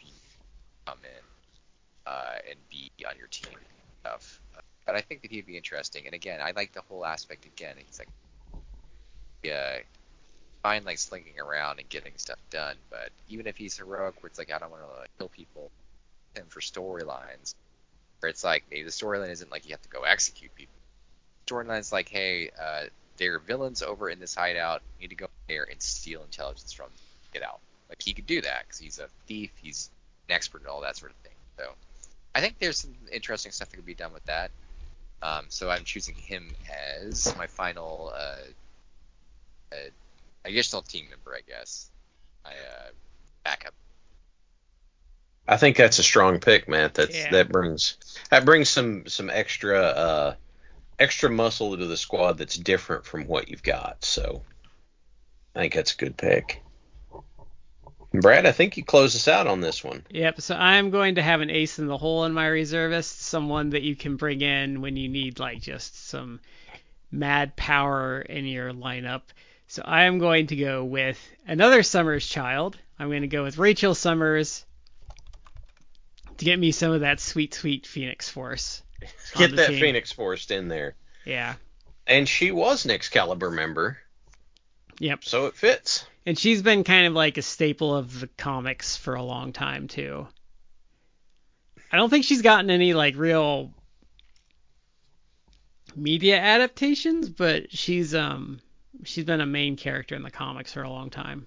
[0.87, 3.59] come in uh, and be on your team
[4.03, 4.41] stuff.
[4.87, 6.07] But I think that he'd be interesting.
[6.07, 7.45] And again, I like the whole aspect.
[7.45, 8.09] Again, he's like,
[9.43, 9.79] yeah,
[10.63, 12.77] fine, like slinking around and getting stuff done.
[12.89, 15.73] But even if he's heroic, where it's like I don't want to like, kill people,
[16.37, 17.57] and for storylines,
[18.21, 20.79] where it's like maybe the storyline isn't like you have to go execute people.
[21.49, 22.85] Storyline's like, hey, uh,
[23.17, 24.83] there are villains over in this hideout.
[24.99, 27.06] You need to go there and steal intelligence from them.
[27.37, 27.61] Get out.
[27.91, 29.51] Like he could do that because he's a thief.
[29.61, 29.91] He's
[30.27, 31.35] an expert in all that sort of thing.
[31.59, 31.69] So
[32.35, 34.51] I think there's some interesting stuff that could be done with that.
[35.21, 36.55] Um, so I'm choosing him
[37.05, 38.37] as my final uh,
[39.71, 39.77] uh,
[40.47, 41.91] additional team member, I guess.
[42.43, 42.89] My uh,
[43.45, 43.75] backup.
[45.47, 46.95] I think that's a strong pick, Matt.
[46.95, 47.33] That's Yeah.
[47.33, 47.99] that brings
[48.31, 50.35] that brings some some extra uh
[50.99, 54.03] extra muscle to the squad that's different from what you've got.
[54.07, 54.43] So
[55.55, 56.63] I think that's a good pick.
[58.21, 60.05] Brad, I think you close us out on this one.
[60.11, 60.41] Yep.
[60.41, 63.83] So I'm going to have an ace in the hole in my reservist, someone that
[63.83, 66.41] you can bring in when you need like just some
[67.11, 69.23] mad power in your lineup.
[69.69, 72.79] So I am going to go with another Summers child.
[72.99, 74.65] I'm going to go with Rachel Summers
[76.39, 78.83] to get me some of that sweet, sweet Phoenix Force.
[79.37, 79.81] Get that team.
[79.81, 80.95] Phoenix Force in there.
[81.25, 81.55] Yeah.
[82.07, 83.99] And she was an Excalibur member,
[84.99, 85.25] Yep.
[85.25, 86.07] so it fits.
[86.25, 89.89] And she's been kind of like a staple of the comics for a long time
[89.89, 90.27] too.
[91.93, 93.73] I don't think she's gotten any like real
[95.95, 98.61] media adaptations, but she's um
[99.05, 101.47] she's been a main character in the comics for a long time.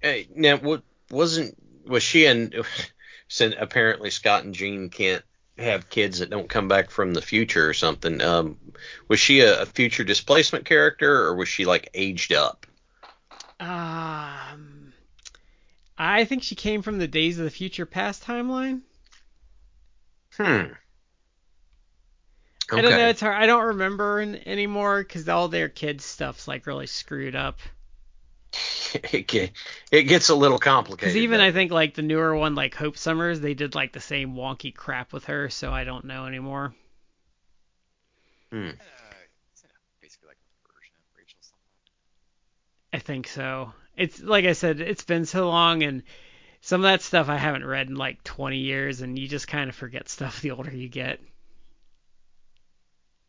[0.00, 1.56] Hey, now what wasn't
[1.86, 2.54] was she and
[3.28, 5.24] since apparently Scott and Jean can't
[5.58, 8.20] have kids that don't come back from the future or something.
[8.20, 8.58] Um,
[9.08, 12.66] was she a, a future displacement character or was she like aged up?
[13.60, 14.92] Um,
[15.96, 18.80] I think she came from the Days of the Future Past timeline.
[20.36, 20.72] Hmm.
[22.72, 23.08] I don't know.
[23.08, 23.36] It's hard.
[23.36, 27.60] I don't remember an- anymore because all their kids stuff's like really screwed up.
[29.12, 29.52] it,
[29.90, 31.00] it gets a little complicated.
[31.00, 33.92] Because even but- I think like the newer one, like Hope Summers, they did like
[33.92, 36.74] the same wonky crap with her, so I don't know anymore.
[38.50, 38.68] Hmm.
[38.68, 38.72] Uh,
[40.00, 41.62] basically like a version of Rachel somewhat.
[42.92, 43.72] I think so.
[43.96, 46.02] It's like I said, it's been so long, and
[46.60, 49.68] some of that stuff I haven't read in like 20 years, and you just kind
[49.68, 51.20] of forget stuff the older you get.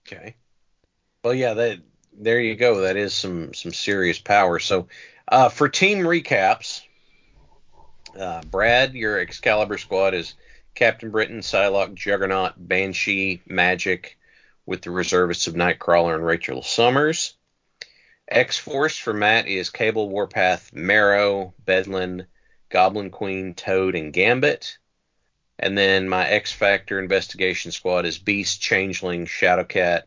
[0.08, 0.36] Okay.
[1.24, 1.80] Well, yeah, that
[2.18, 2.82] there you go.
[2.82, 4.60] That is some some serious power.
[4.60, 4.88] So,
[5.28, 6.82] uh, for team recaps,
[8.18, 10.36] uh, Brad, your Excalibur squad is
[10.76, 14.16] Captain Britain, Psylocke, Juggernaut, Banshee, Magik,
[14.66, 17.36] with the reservists of Nightcrawler and Rachel Summers.
[18.28, 22.24] X Force for Matt is Cable, Warpath, Marrow, Bedlam,
[22.70, 24.78] Goblin Queen, Toad, and Gambit.
[25.60, 30.04] And then my X Factor investigation squad is Beast, Changeling, Shadowcat,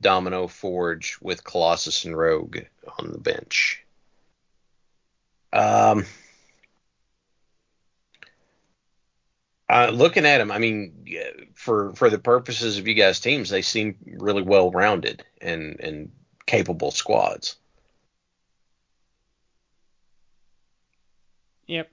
[0.00, 2.58] Domino, Forge, with Colossus and Rogue
[2.98, 3.84] on the bench.
[5.52, 6.04] Um,
[9.70, 11.04] Uh, looking at them, I mean,
[11.54, 16.10] for for the purposes of you guys' teams, they seem really well rounded and and
[16.46, 17.56] capable squads.
[21.66, 21.90] Yep.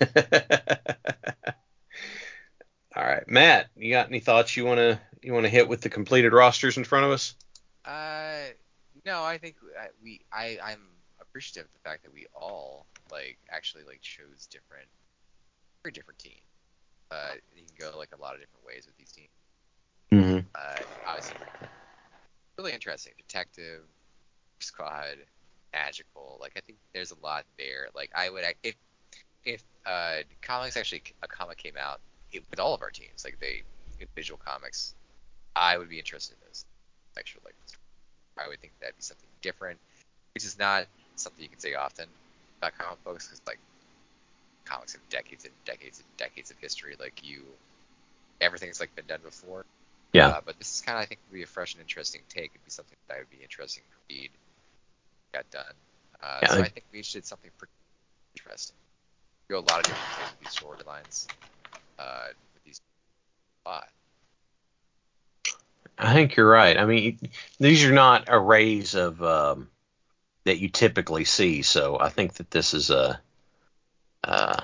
[2.96, 6.32] All right, Matt, you got any thoughts you wanna you wanna hit with the completed
[6.32, 7.34] rosters in front of us?
[7.84, 8.44] Uh,
[9.04, 9.56] no, I think
[10.02, 10.80] we I I'm
[11.34, 14.86] appreciative of the fact that we all like actually like chose different,
[15.82, 16.38] very different teams.
[17.10, 19.28] Uh, you can go like a lot of different ways with these teams.
[20.12, 20.46] Mm-hmm.
[20.54, 21.34] Uh, obviously,
[22.56, 23.14] really interesting.
[23.16, 23.82] Detective,
[24.60, 25.16] squad,
[25.72, 26.38] magical.
[26.40, 27.88] Like I think there's a lot there.
[27.96, 28.76] Like I would if
[29.44, 33.40] if uh comics actually a comic came out it, with all of our teams, like
[33.40, 33.62] they
[33.98, 34.94] individual comics,
[35.56, 36.64] I would be interested in this.
[37.18, 37.56] Actually, like
[38.38, 39.80] I would think that'd be something different,
[40.34, 40.86] which is not
[41.16, 42.06] something you can say often
[42.60, 43.58] about comic books because like
[44.64, 46.96] comics have decades and decades and decades of history.
[46.98, 47.42] Like you,
[48.40, 49.64] everything's like been done before.
[50.12, 50.28] Yeah.
[50.28, 52.50] Uh, but this is kind of I think would be a fresh and interesting take.
[52.54, 54.30] It'd be something that would be interesting to read.
[55.32, 55.64] Got done.
[56.22, 57.72] Uh, Yeah, so I- I think we did something pretty
[58.36, 58.76] interesting.
[59.50, 61.28] Go a lot of different things with these storylines.
[61.98, 62.80] Uh, with these.
[65.98, 66.76] I think you're right.
[66.76, 67.18] I mean,
[67.60, 69.68] these are not arrays of um,
[70.44, 73.20] that you typically see, so I think that this is a,
[74.22, 74.60] uh,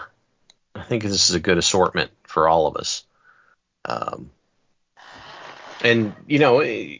[0.74, 3.04] I think this is a good assortment for all of us.
[3.84, 4.30] Um,
[5.82, 6.98] and you know, eh,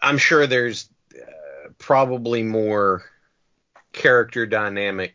[0.00, 3.04] I'm sure there's uh, probably more
[3.92, 5.14] character dynamic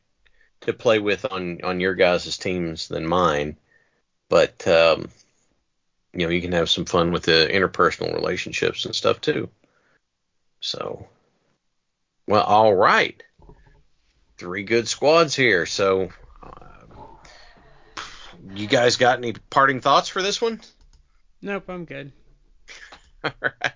[0.61, 3.57] to play with on on your guys' teams than mine,
[4.29, 5.09] but um,
[6.13, 9.49] you know, you can have some fun with the interpersonal relationships and stuff too.
[10.59, 11.07] So,
[12.27, 13.21] well, all right.
[14.37, 15.65] Three good squads here.
[15.65, 16.09] So,
[16.43, 16.97] uh,
[18.53, 20.61] you guys got any parting thoughts for this one?
[21.41, 22.11] Nope, I'm good.
[23.23, 23.73] All right.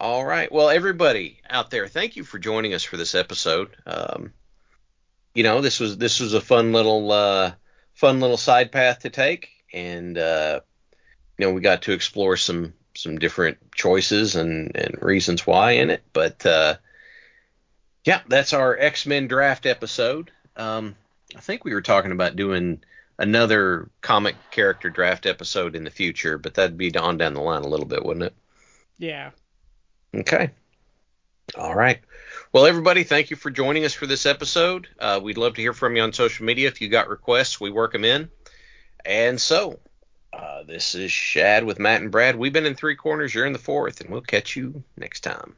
[0.00, 0.50] All right.
[0.50, 3.76] Well, everybody out there, thank you for joining us for this episode.
[3.86, 4.32] Um,
[5.34, 7.52] you know, this was this was a fun little uh,
[7.94, 10.60] fun little side path to take, and uh,
[11.38, 15.90] you know, we got to explore some some different choices and and reasons why in
[15.90, 16.02] it.
[16.12, 16.76] But uh,
[18.04, 20.30] yeah, that's our X Men draft episode.
[20.56, 20.94] Um,
[21.36, 22.82] I think we were talking about doing
[23.18, 27.62] another comic character draft episode in the future, but that'd be on down the line
[27.62, 28.34] a little bit, wouldn't it?
[28.98, 29.30] Yeah.
[30.14, 30.50] Okay.
[31.56, 32.00] All right.
[32.52, 34.88] Well, everybody, thank you for joining us for this episode.
[34.98, 36.68] Uh, we'd love to hear from you on social media.
[36.68, 38.30] If you got requests, we work them in.
[39.04, 39.78] And so,
[40.34, 42.36] uh, this is Shad with Matt and Brad.
[42.36, 43.34] We've been in three corners.
[43.34, 45.54] You're in the fourth, and we'll catch you next time.